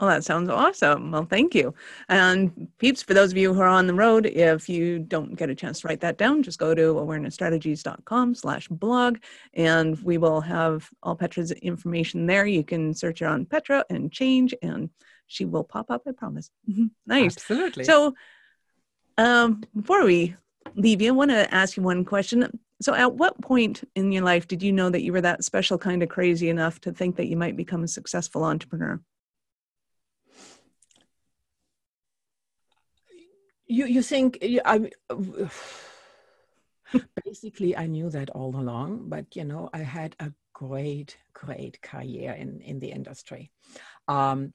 well, 0.00 0.10
that 0.10 0.24
sounds 0.24 0.48
awesome. 0.48 1.12
Well, 1.12 1.24
thank 1.24 1.54
you. 1.54 1.74
And 2.08 2.68
peeps, 2.78 3.02
for 3.02 3.14
those 3.14 3.30
of 3.30 3.38
you 3.38 3.54
who 3.54 3.60
are 3.60 3.68
on 3.68 3.86
the 3.86 3.94
road, 3.94 4.26
if 4.26 4.68
you 4.68 4.98
don't 4.98 5.36
get 5.36 5.50
a 5.50 5.54
chance 5.54 5.80
to 5.80 5.88
write 5.88 6.00
that 6.00 6.18
down, 6.18 6.42
just 6.42 6.58
go 6.58 6.74
to 6.74 6.94
awarenessstrategies.com 6.94 8.34
slash 8.34 8.68
blog 8.68 9.18
and 9.54 10.02
we 10.02 10.18
will 10.18 10.40
have 10.40 10.88
all 11.02 11.14
Petra's 11.14 11.52
information 11.52 12.26
there. 12.26 12.46
You 12.46 12.64
can 12.64 12.92
search 12.92 13.20
her 13.20 13.28
on 13.28 13.46
Petra 13.46 13.84
and 13.88 14.10
change 14.10 14.54
and 14.62 14.90
she 15.26 15.44
will 15.44 15.64
pop 15.64 15.90
up, 15.90 16.02
I 16.06 16.12
promise. 16.12 16.50
nice. 17.06 17.36
Absolutely. 17.36 17.84
So 17.84 18.14
um, 19.16 19.62
before 19.76 20.04
we 20.04 20.34
leave 20.74 21.00
you, 21.02 21.08
I 21.08 21.16
want 21.16 21.30
to 21.30 21.54
ask 21.54 21.76
you 21.76 21.82
one 21.82 22.04
question. 22.04 22.58
So 22.82 22.94
at 22.94 23.14
what 23.14 23.40
point 23.40 23.88
in 23.94 24.10
your 24.10 24.24
life 24.24 24.48
did 24.48 24.62
you 24.62 24.72
know 24.72 24.90
that 24.90 25.02
you 25.02 25.12
were 25.12 25.20
that 25.20 25.44
special 25.44 25.78
kind 25.78 26.02
of 26.02 26.08
crazy 26.08 26.50
enough 26.50 26.80
to 26.80 26.92
think 26.92 27.16
that 27.16 27.28
you 27.28 27.36
might 27.36 27.56
become 27.56 27.84
a 27.84 27.88
successful 27.88 28.44
entrepreneur? 28.44 29.00
You 33.66 33.86
you 33.86 34.02
think 34.02 34.38
I 34.64 34.90
basically 37.24 37.76
I 37.76 37.86
knew 37.86 38.10
that 38.10 38.30
all 38.30 38.54
along, 38.56 39.08
but 39.08 39.34
you 39.36 39.44
know 39.44 39.70
I 39.72 39.78
had 39.78 40.16
a 40.20 40.32
great 40.52 41.16
great 41.32 41.80
career 41.82 42.32
in 42.32 42.60
in 42.60 42.78
the 42.80 42.90
industry. 42.90 43.50
Um, 44.08 44.52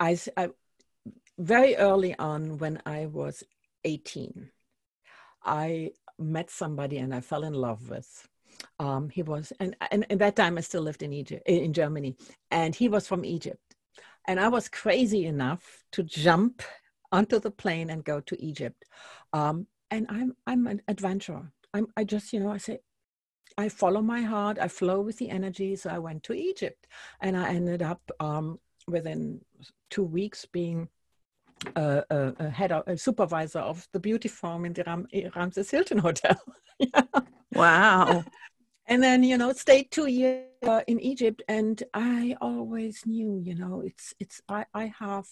I, 0.00 0.18
I 0.36 0.50
very 1.38 1.76
early 1.76 2.16
on 2.18 2.58
when 2.58 2.82
I 2.84 3.06
was 3.06 3.44
18, 3.84 4.50
I 5.44 5.92
met 6.18 6.50
somebody 6.50 6.98
and 6.98 7.14
I 7.14 7.20
fell 7.20 7.44
in 7.44 7.54
love 7.54 7.88
with. 7.88 8.28
Um, 8.78 9.08
he 9.08 9.22
was, 9.22 9.52
and, 9.60 9.76
and 9.90 10.04
at 10.10 10.18
that 10.18 10.36
time 10.36 10.58
I 10.58 10.60
still 10.60 10.82
lived 10.82 11.02
in 11.02 11.12
Egypt, 11.12 11.42
in 11.46 11.72
Germany, 11.72 12.16
and 12.50 12.74
he 12.74 12.88
was 12.88 13.06
from 13.06 13.24
Egypt. 13.24 13.76
And 14.26 14.38
I 14.38 14.48
was 14.48 14.68
crazy 14.68 15.26
enough 15.26 15.84
to 15.92 16.02
jump 16.02 16.62
onto 17.12 17.38
the 17.38 17.50
plane 17.50 17.90
and 17.90 18.04
go 18.04 18.20
to 18.20 18.42
Egypt. 18.42 18.84
Um, 19.32 19.66
and 19.90 20.06
I'm 20.08 20.34
I'm 20.46 20.66
an 20.66 20.82
adventurer. 20.88 21.52
I'm 21.74 21.86
I 21.96 22.04
just 22.04 22.32
you 22.32 22.40
know 22.40 22.50
I 22.50 22.56
say 22.56 22.78
I 23.58 23.68
follow 23.68 24.00
my 24.00 24.22
heart. 24.22 24.58
I 24.58 24.68
flow 24.68 25.00
with 25.02 25.18
the 25.18 25.30
energy. 25.30 25.76
So 25.76 25.90
I 25.90 25.98
went 25.98 26.22
to 26.24 26.32
Egypt, 26.32 26.86
and 27.20 27.36
I 27.36 27.50
ended 27.50 27.82
up 27.82 28.00
um, 28.18 28.58
within 28.88 29.40
two 29.90 30.04
weeks 30.04 30.46
being 30.46 30.88
a, 31.76 32.02
a, 32.10 32.34
a 32.38 32.50
head 32.50 32.72
of, 32.72 32.84
a 32.86 32.96
supervisor 32.96 33.60
of 33.60 33.86
the 33.92 34.00
beauty 34.00 34.28
farm 34.28 34.64
in 34.64 34.72
the 34.72 34.84
Ram, 34.84 35.06
Ramses 35.36 35.70
Hilton 35.70 35.98
Hotel. 35.98 36.40
Wow 37.54 38.24
and 38.86 39.02
then 39.02 39.22
you 39.22 39.38
know 39.38 39.52
stayed 39.52 39.90
two 39.90 40.06
years 40.06 40.46
uh, 40.66 40.82
in 40.86 41.00
egypt 41.00 41.42
and 41.48 41.82
i 41.94 42.36
always 42.40 43.02
knew 43.06 43.40
you 43.44 43.54
know 43.54 43.82
it's 43.84 44.14
it's 44.20 44.40
i 44.48 44.64
i 44.74 44.92
have 44.98 45.26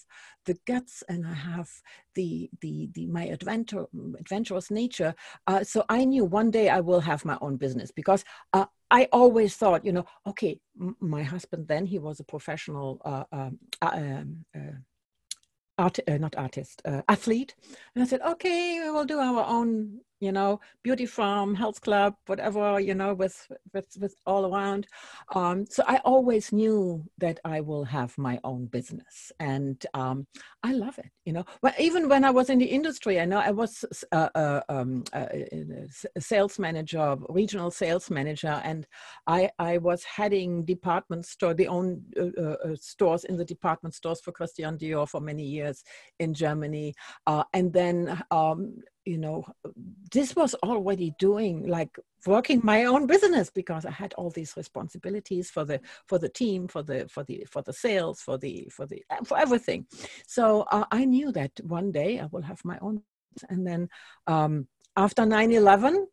the 0.45 0.57
guts 0.65 1.03
and 1.09 1.25
i 1.25 1.33
have 1.33 1.69
the 2.15 2.49
the 2.61 2.89
the 2.93 3.07
my 3.07 3.23
adventure 3.25 3.85
adventurous 4.19 4.69
nature 4.71 5.13
uh, 5.47 5.63
so 5.63 5.83
i 5.89 6.03
knew 6.03 6.25
one 6.25 6.51
day 6.51 6.69
i 6.69 6.79
will 6.79 6.99
have 7.01 7.23
my 7.25 7.37
own 7.41 7.55
business 7.57 7.91
because 7.91 8.23
uh, 8.53 8.65
I 8.93 9.07
always 9.13 9.55
thought, 9.55 9.85
you 9.85 9.93
know, 9.93 10.05
okay, 10.27 10.59
m- 10.79 10.97
my 10.99 11.23
husband 11.23 11.65
then 11.69 11.85
he 11.85 11.97
was 11.97 12.19
a 12.19 12.25
professional 12.25 12.99
uh, 13.05 13.23
um, 13.31 13.57
um, 13.81 14.45
uh, 14.53 14.75
art, 15.77 15.97
uh, 16.07 16.17
not 16.17 16.35
artist, 16.35 16.81
athlete. 17.07 17.55
And 17.95 18.03
I 18.03 18.07
said, 18.07 18.21
okay, 18.21 18.81
we'll 18.91 19.05
do 19.05 19.19
our 19.19 19.45
own 19.45 20.01
you 20.21 20.31
know, 20.31 20.59
beauty 20.83 21.07
farm, 21.07 21.55
health 21.55 21.81
club, 21.81 22.15
whatever, 22.27 22.79
you 22.79 22.93
know, 22.93 23.13
with 23.15 23.51
with 23.73 23.87
with 23.99 24.15
all 24.25 24.45
around. 24.45 24.87
Um, 25.33 25.65
so 25.65 25.83
I 25.87 25.97
always 26.05 26.53
knew 26.53 27.03
that 27.17 27.39
I 27.43 27.59
will 27.61 27.83
have 27.83 28.15
my 28.17 28.39
own 28.43 28.67
business, 28.67 29.31
and 29.39 29.83
um, 29.95 30.27
I 30.61 30.73
love 30.73 30.99
it. 30.99 31.09
You 31.25 31.33
know, 31.33 31.45
but 31.61 31.77
even 31.79 32.07
when 32.07 32.23
I 32.23 32.29
was 32.29 32.51
in 32.51 32.59
the 32.59 32.65
industry, 32.65 33.19
I 33.19 33.25
know 33.25 33.39
I 33.39 33.49
was 33.49 33.83
uh, 34.11 34.29
uh, 34.35 34.61
um, 34.69 35.03
uh, 35.11 35.25
a 36.15 36.21
sales 36.21 36.59
manager, 36.59 37.17
regional 37.29 37.71
sales 37.71 38.11
manager, 38.11 38.61
and 38.63 38.85
I 39.25 39.49
I 39.57 39.79
was 39.79 40.03
heading 40.03 40.63
department 40.65 41.25
store, 41.25 41.55
the 41.55 41.67
own 41.67 42.03
uh, 42.19 42.41
uh, 42.41 42.75
stores 42.75 43.23
in 43.23 43.37
the 43.37 43.45
department 43.45 43.95
stores 43.95 44.21
for 44.21 44.31
Christian 44.31 44.77
Dior 44.77 45.09
for 45.09 45.19
many 45.19 45.43
years 45.43 45.83
in 46.19 46.35
Germany, 46.35 46.93
uh, 47.25 47.43
and 47.53 47.73
then 47.73 48.21
um, 48.29 48.75
you 49.05 49.17
know 49.17 49.45
this 50.11 50.35
was 50.35 50.53
already 50.55 51.13
doing 51.17 51.67
like 51.67 51.97
working 52.25 52.61
my 52.63 52.85
own 52.85 53.07
business 53.07 53.49
because 53.49 53.85
i 53.85 53.91
had 53.91 54.13
all 54.13 54.29
these 54.29 54.55
responsibilities 54.55 55.49
for 55.49 55.65
the 55.65 55.79
for 56.05 56.19
the 56.19 56.29
team 56.29 56.67
for 56.67 56.83
the 56.83 57.07
for 57.09 57.23
the 57.23 57.45
for 57.49 57.61
the 57.63 57.73
sales 57.73 58.21
for 58.21 58.37
the 58.37 58.67
for 58.71 58.85
the 58.85 59.03
for 59.25 59.37
everything. 59.37 59.85
So 60.27 60.61
uh, 60.71 60.85
i 60.91 61.05
knew 61.05 61.31
that 61.31 61.51
one 61.63 61.91
day 61.91 62.19
i 62.19 62.27
will 62.31 62.43
have 62.43 62.63
my 62.63 62.77
own 62.81 63.01
and 63.49 63.65
then 63.65 63.89
um, 64.27 64.67
after 64.97 65.23
9-11 65.23 66.05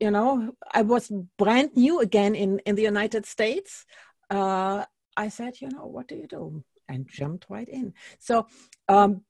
you 0.00 0.10
know 0.10 0.54
i 0.72 0.82
was 0.82 1.12
brand 1.38 1.70
new 1.76 2.00
again 2.00 2.34
in 2.34 2.60
in 2.60 2.74
the 2.76 2.82
united 2.82 3.26
states. 3.26 3.84
Uh, 4.30 4.84
i 5.16 5.28
said 5.28 5.60
you 5.60 5.68
know 5.68 5.86
what 5.86 6.08
do 6.08 6.14
you 6.14 6.26
do? 6.26 6.64
And 6.88 7.08
jumped 7.08 7.46
right 7.48 7.68
in. 7.68 7.94
So 8.18 8.46
um, 8.88 9.22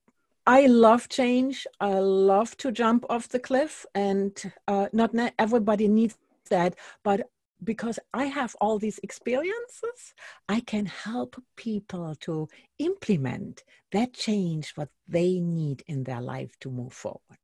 I 0.47 0.67
love 0.67 1.09
change. 1.09 1.67
I 1.81 1.99
love 2.01 2.57
to 2.59 2.73
jump 2.73 3.05
off 3.09 3.29
the 3.29 3.39
cliff, 3.39 3.87
and 3.95 4.33
uh, 4.67 4.89
not 4.93 5.15
everybody 5.39 5.89
needs 5.89 6.17
that, 6.51 6.75
but 7.05 7.31
because 7.65 7.99
I 8.13 8.25
have 8.25 8.57
all 8.61 8.79
these 8.79 8.99
experiences, 9.03 10.15
I 10.49 10.61
can 10.61 10.87
help 10.87 11.41
people 11.57 12.17
to 12.21 12.49
implement 12.79 13.63
that 13.93 14.13
change 14.13 14.73
what 14.75 14.89
they 15.07 15.39
need 15.39 15.85
in 15.87 16.03
their 16.03 16.21
life 16.21 16.59
to 16.61 16.71
move 16.71 16.93
forward. 16.93 17.39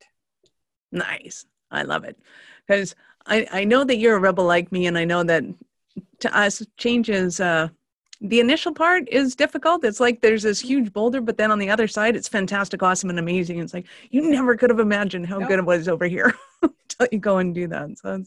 Nice. 0.91 1.45
I 1.71 1.83
love 1.83 2.03
it. 2.03 2.17
Because 2.67 2.95
I, 3.25 3.47
I 3.51 3.63
know 3.63 3.83
that 3.83 3.97
you're 3.97 4.17
a 4.17 4.19
rebel 4.19 4.45
like 4.45 4.71
me, 4.71 4.87
and 4.87 4.97
I 4.97 5.05
know 5.05 5.23
that 5.23 5.43
to 6.19 6.37
us, 6.37 6.65
change 6.77 7.09
is 7.09 7.39
uh, 7.39 7.69
the 8.21 8.39
initial 8.39 8.73
part 8.73 9.07
is 9.09 9.35
difficult. 9.35 9.83
It's 9.85 9.99
like 9.99 10.21
there's 10.21 10.43
this 10.43 10.59
huge 10.59 10.91
boulder, 10.91 11.21
but 11.21 11.37
then 11.37 11.51
on 11.51 11.59
the 11.59 11.69
other 11.69 11.87
side, 11.87 12.15
it's 12.15 12.27
fantastic, 12.27 12.83
awesome, 12.83 13.09
and 13.09 13.19
amazing. 13.19 13.59
It's 13.59 13.73
like 13.73 13.85
you 14.09 14.29
never 14.29 14.57
could 14.57 14.69
have 14.69 14.79
imagined 14.79 15.27
how 15.27 15.39
good 15.39 15.59
it 15.59 15.65
was 15.65 15.87
over 15.87 16.05
here 16.05 16.33
until 16.61 17.07
you 17.11 17.19
go 17.19 17.37
and 17.37 17.55
do 17.55 17.67
that. 17.67 17.97
So, 17.97 18.23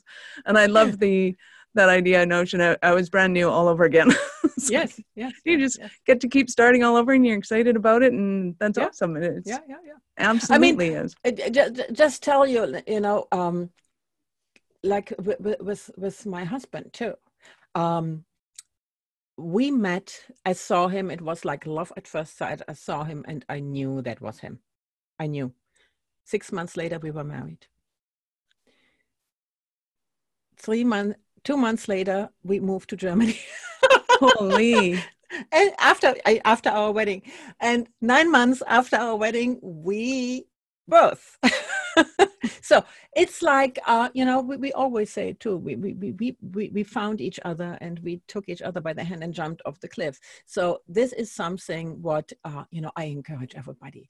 and 0.47 0.59
I 0.59 0.67
love 0.67 0.99
the 0.99 1.37
that 1.75 1.89
idea 1.89 2.25
notion. 2.25 2.61
I, 2.61 2.77
I 2.83 2.93
was 2.93 3.11
brand 3.11 3.33
new 3.33 3.49
all 3.49 3.69
over 3.69 3.85
again. 3.85 4.11
yes, 4.69 5.01
yes. 5.15 5.33
You 5.45 5.59
yes, 5.59 5.61
just 5.61 5.79
yes. 5.81 5.91
get 6.07 6.21
to 6.21 6.29
keep 6.29 6.49
starting 6.49 6.85
all 6.85 6.97
over, 6.97 7.13
and 7.13 7.27
you're 7.27 7.37
excited 7.37 7.77
about 7.77 8.03
it, 8.03 8.13
and 8.13 8.55
that's 8.59 8.79
Yeah. 8.79 8.87
awesome. 8.87 9.17
It 9.17 9.25
is. 9.25 9.43
Yeah, 9.47 9.59
yeah, 9.69 9.77
yeah. 9.85 9.93
absolutely 10.19 10.89
is. 10.89 11.15
just, 11.51 11.93
just 11.93 12.23
tell 12.23 12.47
you, 12.47 12.81
you 12.87 13.01
know, 13.01 13.27
um, 13.31 13.71
like 14.83 15.13
with, 15.19 15.61
with 15.61 15.91
with 15.97 16.27
my 16.27 16.45
husband 16.45 16.93
too. 16.93 17.15
Um, 17.75 18.25
we 19.37 19.71
met. 19.71 20.21
I 20.45 20.53
saw 20.53 20.89
him. 20.89 21.11
It 21.11 21.21
was 21.21 21.45
like 21.45 21.67
love 21.67 21.93
at 21.97 22.07
first 22.07 22.37
sight. 22.37 22.63
I 22.69 22.75
saw 22.75 23.05
him, 23.05 23.25
and 23.27 23.45
I 23.49 23.61
knew 23.61 24.03
that 24.03 24.21
was 24.21 24.41
him. 24.41 24.61
I 25.19 25.27
knew. 25.27 25.53
Six 26.25 26.53
months 26.53 26.77
later, 26.77 26.99
we 26.99 27.11
were 27.11 27.25
married. 27.25 27.67
Three 30.57 30.85
months, 30.85 31.19
two 31.45 31.57
months 31.57 31.89
later, 31.89 32.31
we 32.43 32.61
moved 32.61 32.91
to 32.91 32.97
Germany. 32.97 33.39
Holy. 34.09 35.03
and 35.53 35.73
after 35.79 36.15
after 36.45 36.71
our 36.71 36.93
wedding 36.93 37.23
and 37.61 37.89
nine 38.01 38.31
months 38.31 38.63
after 38.67 38.97
our 38.97 39.17
wedding 39.17 39.59
we 39.63 40.45
birth 40.87 41.39
so 42.63 42.85
it's 43.15 43.43
like 43.43 43.79
uh, 43.87 44.09
you 44.15 44.25
know 44.25 44.41
we, 44.41 44.57
we 44.57 44.73
always 44.73 45.11
say 45.13 45.31
it 45.31 45.41
too 45.41 45.57
we, 45.57 45.77
we, 45.77 45.93
we, 45.95 46.13
we- 46.41 46.71
we, 46.73 46.83
found 46.85 47.21
each 47.21 47.39
other 47.45 47.79
and 47.81 47.99
we 48.01 48.21
took 48.29 48.49
each 48.49 48.63
other 48.63 48.81
by 48.81 48.93
the 48.93 49.05
hand 49.05 49.23
and 49.23 49.33
jumped 49.35 49.63
off 49.67 49.81
the 49.81 49.89
cliff. 49.89 50.19
So 50.47 50.81
this 50.89 51.13
is 51.13 51.31
something 51.31 52.03
what 52.03 52.33
uh, 52.45 52.65
you 52.71 52.81
know 52.81 52.91
i 52.97 53.05
encourage 53.05 53.55
everybody. 53.55 54.09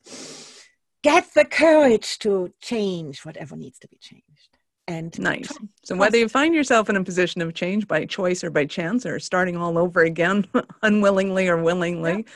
Get 1.02 1.34
the 1.34 1.44
courage 1.44 2.18
to 2.20 2.52
change 2.60 3.24
whatever 3.24 3.56
needs 3.56 3.78
to 3.80 3.88
be 3.88 3.98
changed 3.98 4.58
and 4.88 5.16
Nice. 5.18 5.48
tr- 5.48 5.64
So 5.84 5.96
whether 5.96 6.16
you 6.18 6.28
find 6.28 6.54
yourself 6.54 6.88
in 6.90 6.96
a 6.96 7.04
position 7.04 7.40
of 7.42 7.54
change 7.54 7.86
by 7.86 8.04
choice 8.04 8.42
or 8.44 8.50
by 8.50 8.64
chance 8.66 9.04
or 9.06 9.18
starting 9.18 9.56
all 9.56 9.78
over 9.78 10.02
again, 10.02 10.46
unwillingly 10.82 11.48
or 11.48 11.62
willingly, 11.62 12.26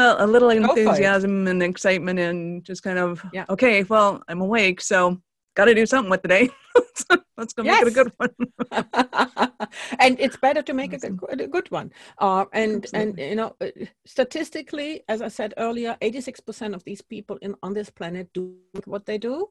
uh, 0.00 0.16
a 0.24 0.26
little 0.26 0.50
enthusiasm 0.50 1.46
and 1.46 1.62
excitement 1.62 2.18
and 2.18 2.64
just 2.64 2.82
kind 2.82 2.98
of, 2.98 3.24
Yeah. 3.32 3.44
okay, 3.54 3.82
well, 3.84 4.22
I'm 4.28 4.40
awake, 4.40 4.80
so 4.80 5.20
got 5.56 5.66
to 5.66 5.74
do 5.74 5.86
something 5.86 6.10
with 6.10 6.22
the 6.22 6.28
day. 6.28 6.50
Let's 7.38 7.52
go 7.54 7.62
make 7.62 7.82
it 7.82 7.88
a 7.88 7.98
good 8.00 8.12
one. 8.22 8.34
and 9.98 10.12
it's 10.20 10.36
better 10.36 10.62
to 10.62 10.72
make 10.74 10.92
Awesome. 10.94 11.14
a, 11.14 11.16
good, 11.16 11.40
a 11.40 11.48
good 11.48 11.70
one. 11.70 11.92
Uh, 12.18 12.44
and 12.52 12.86
and 12.92 13.18
you 13.18 13.34
know, 13.40 13.56
uh, 13.60 13.68
statistically, 14.06 15.02
as 15.08 15.22
I 15.22 15.28
said 15.28 15.54
earlier, 15.56 15.96
eighty 16.00 16.20
six 16.20 16.40
percent 16.40 16.74
of 16.74 16.84
these 16.84 17.02
people 17.02 17.36
in 17.42 17.54
on 17.62 17.72
this 17.74 17.90
planet 17.90 18.28
do 18.34 18.56
what 18.84 19.06
they 19.06 19.18
do, 19.18 19.48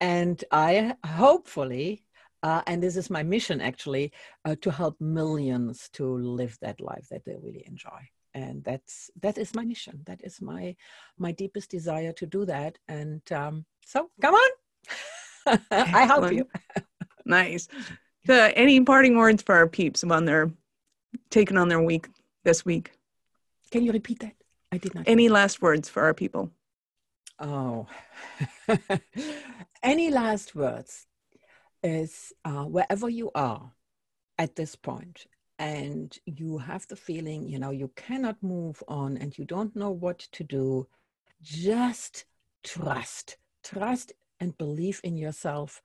and 0.00 0.42
I 0.50 0.94
hopefully. 1.04 2.04
Uh, 2.42 2.60
and 2.66 2.82
this 2.82 2.96
is 2.98 3.08
my 3.08 3.22
mission 3.22 3.58
actually 3.62 4.12
uh, 4.44 4.54
to 4.60 4.70
help 4.70 5.00
millions 5.00 5.88
to 5.94 6.04
live 6.04 6.54
that 6.60 6.78
life 6.78 7.06
that 7.10 7.24
they 7.24 7.36
really 7.42 7.64
enjoy 7.66 8.02
and 8.34 8.64
that's 8.64 9.10
that 9.22 9.38
is 9.38 9.54
my 9.54 9.64
mission. 9.64 10.02
That 10.06 10.20
is 10.22 10.42
my 10.42 10.76
my 11.18 11.32
deepest 11.32 11.70
desire 11.70 12.12
to 12.12 12.26
do 12.26 12.44
that. 12.46 12.78
And 12.88 13.20
um, 13.32 13.64
so 13.86 14.10
come 14.20 14.34
on. 14.34 14.50
I 15.70 16.04
help 16.06 16.32
you. 16.32 16.46
Nice. 17.24 17.68
So 18.26 18.52
any 18.54 18.80
parting 18.80 19.16
words 19.16 19.42
for 19.42 19.54
our 19.54 19.68
peeps 19.68 20.04
when 20.04 20.24
they're 20.24 20.50
taking 21.30 21.56
on 21.56 21.68
their 21.68 21.80
week 21.80 22.08
this 22.44 22.64
week? 22.64 22.92
can 23.70 23.82
you 23.82 23.92
repeat 23.92 24.20
that? 24.20 24.34
I 24.70 24.78
did 24.78 24.94
not 24.94 25.08
Any 25.08 25.28
last 25.28 25.60
words 25.60 25.88
for 25.88 26.04
our 26.04 26.14
people? 26.14 26.50
Oh, 27.40 27.86
any 29.82 30.10
last 30.10 30.54
words 30.54 31.06
is 31.82 32.32
uh, 32.44 32.64
wherever 32.64 33.08
you 33.08 33.32
are 33.34 33.72
at 34.38 34.54
this 34.54 34.76
point 34.76 35.26
and 35.58 36.16
you 36.26 36.58
have 36.58 36.86
the 36.88 36.96
feeling, 36.96 37.48
you 37.48 37.58
know, 37.58 37.70
you 37.70 37.90
cannot 37.96 38.42
move 38.42 38.82
on 38.88 39.16
and 39.18 39.36
you 39.38 39.44
don't 39.44 39.74
know 39.76 39.90
what 39.90 40.18
to 40.18 40.44
do, 40.44 40.86
just 41.42 42.24
trust, 42.62 43.36
trust 43.62 44.12
and 44.40 44.56
believe 44.58 45.00
in 45.04 45.16
yourself 45.16 45.82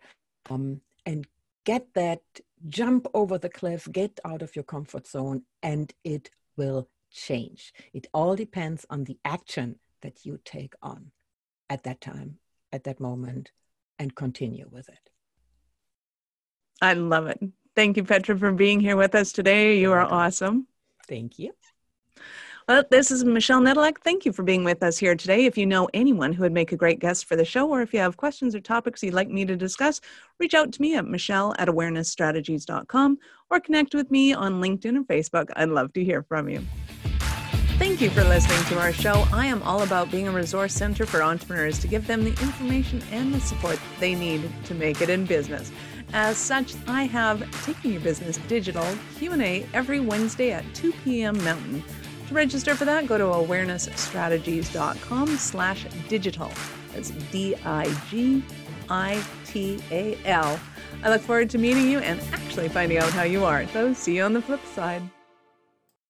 um, 0.50 0.82
and 1.06 1.28
get 1.66 1.94
that 1.94 2.22
jump 2.68 3.08
over 3.14 3.38
the 3.38 3.50
cliff, 3.50 3.88
get 3.92 4.20
out 4.26 4.42
of 4.42 4.56
your 4.56 4.64
comfort 4.64 5.08
zone, 5.08 5.44
and 5.62 5.94
it 6.04 6.30
will 6.58 6.90
change. 7.12 7.74
It 7.94 8.08
all 8.14 8.36
depends 8.36 8.86
on 8.90 9.04
the 9.04 9.18
action 9.24 9.76
that 10.02 10.26
you 10.26 10.40
take 10.44 10.74
on 10.82 11.12
at 11.70 11.84
that 11.84 12.02
time, 12.02 12.38
at 12.72 12.84
that 12.86 13.00
moment, 13.00 13.52
and 14.00 14.16
continue 14.16 14.68
with 14.72 14.90
it. 14.90 15.10
I 16.82 16.94
love 16.94 17.28
it. 17.28 17.40
Thank 17.80 17.96
you, 17.96 18.04
Petra, 18.04 18.38
for 18.38 18.52
being 18.52 18.82
here 18.82 18.98
with 18.98 19.16
us 19.16 19.32
today. 19.32 19.80
You 19.80 19.94
are 19.94 20.02
awesome. 20.02 20.68
Thank 21.08 21.40
you. 21.40 21.54
Well, 22.68 22.84
this 22.92 23.10
is 23.10 23.24
Michelle 23.24 23.62
Nedelec. 23.62 24.00
Thank 24.04 24.26
you 24.26 24.34
for 24.34 24.44
being 24.44 24.66
with 24.66 24.84
us 24.84 24.98
here 24.98 25.16
today. 25.16 25.46
If 25.46 25.58
you 25.58 25.66
know 25.66 25.88
anyone 25.94 26.34
who 26.34 26.44
would 26.44 26.52
make 26.52 26.74
a 26.74 26.76
great 26.76 27.00
guest 27.00 27.24
for 27.24 27.38
the 27.38 27.46
show, 27.46 27.70
or 27.70 27.82
if 27.82 27.94
you 27.94 28.02
have 28.02 28.18
questions 28.18 28.54
or 28.54 28.60
topics 28.60 29.02
you'd 29.02 29.14
like 29.14 29.30
me 29.30 29.46
to 29.46 29.56
discuss, 29.56 30.02
reach 30.42 30.54
out 30.56 30.74
to 30.74 30.82
me 30.82 30.96
at 30.98 31.08
michelle 31.08 31.56
at 31.58 31.70
awarenessstrategies.com 31.70 33.18
or 33.50 33.62
connect 33.62 33.96
with 33.96 34.12
me 34.12 34.34
on 34.34 34.62
LinkedIn 34.62 34.98
and 34.98 35.08
Facebook. 35.08 35.50
I'd 35.56 35.70
love 35.70 35.94
to 35.94 36.04
hear 36.04 36.22
from 36.24 36.50
you. 36.50 36.62
Thank 37.78 38.02
you 38.02 38.10
for 38.10 38.26
listening 38.26 38.62
to 38.66 38.78
our 38.82 38.92
show. 38.92 39.26
I 39.32 39.46
am 39.46 39.64
all 39.64 39.84
about 39.84 40.12
being 40.12 40.28
a 40.28 40.32
resource 40.32 40.74
center 40.74 41.06
for 41.06 41.24
entrepreneurs 41.24 41.80
to 41.80 41.88
give 41.88 42.08
them 42.08 42.26
the 42.26 42.32
information 42.32 43.02
and 43.14 43.34
the 43.34 43.40
support 43.40 43.80
they 44.02 44.16
need 44.16 44.52
to 44.66 44.74
make 44.74 45.00
it 45.00 45.10
in 45.10 45.24
business. 45.24 45.72
As 46.14 46.38
such, 46.38 46.76
I 46.88 47.04
have 47.04 47.44
Taking 47.64 47.92
Your 47.92 48.02
Business 48.02 48.38
Digital 48.48 48.88
Q&A 49.18 49.68
every 49.74 50.00
Wednesday 50.00 50.52
at 50.52 50.64
2 50.74 50.94
p.m. 51.04 51.44
Mountain. 51.44 51.84
To 52.28 52.34
register 52.34 52.74
for 52.76 52.86
that, 52.86 53.08
go 53.08 53.18
to 53.18 53.26
awarenessstrategies.com 53.26 55.28
slash 55.38 55.86
digital. 56.08 56.50
That's 56.94 57.10
D-I-G-I-T-A-L. 57.12 57.80
I 61.02 61.10
look 61.10 61.22
forward 61.22 61.50
to 61.52 61.58
meeting 61.58 61.90
you 61.90 62.00
and 62.00 62.20
actually 62.34 62.68
finding 62.70 62.98
out 62.98 63.10
how 63.12 63.24
you 63.24 63.46
are. 63.46 63.66
So 63.68 63.94
see 63.94 64.18
you 64.18 64.24
on 64.24 64.34
the 64.34 64.42
flip 64.42 64.66
side. 64.66 65.02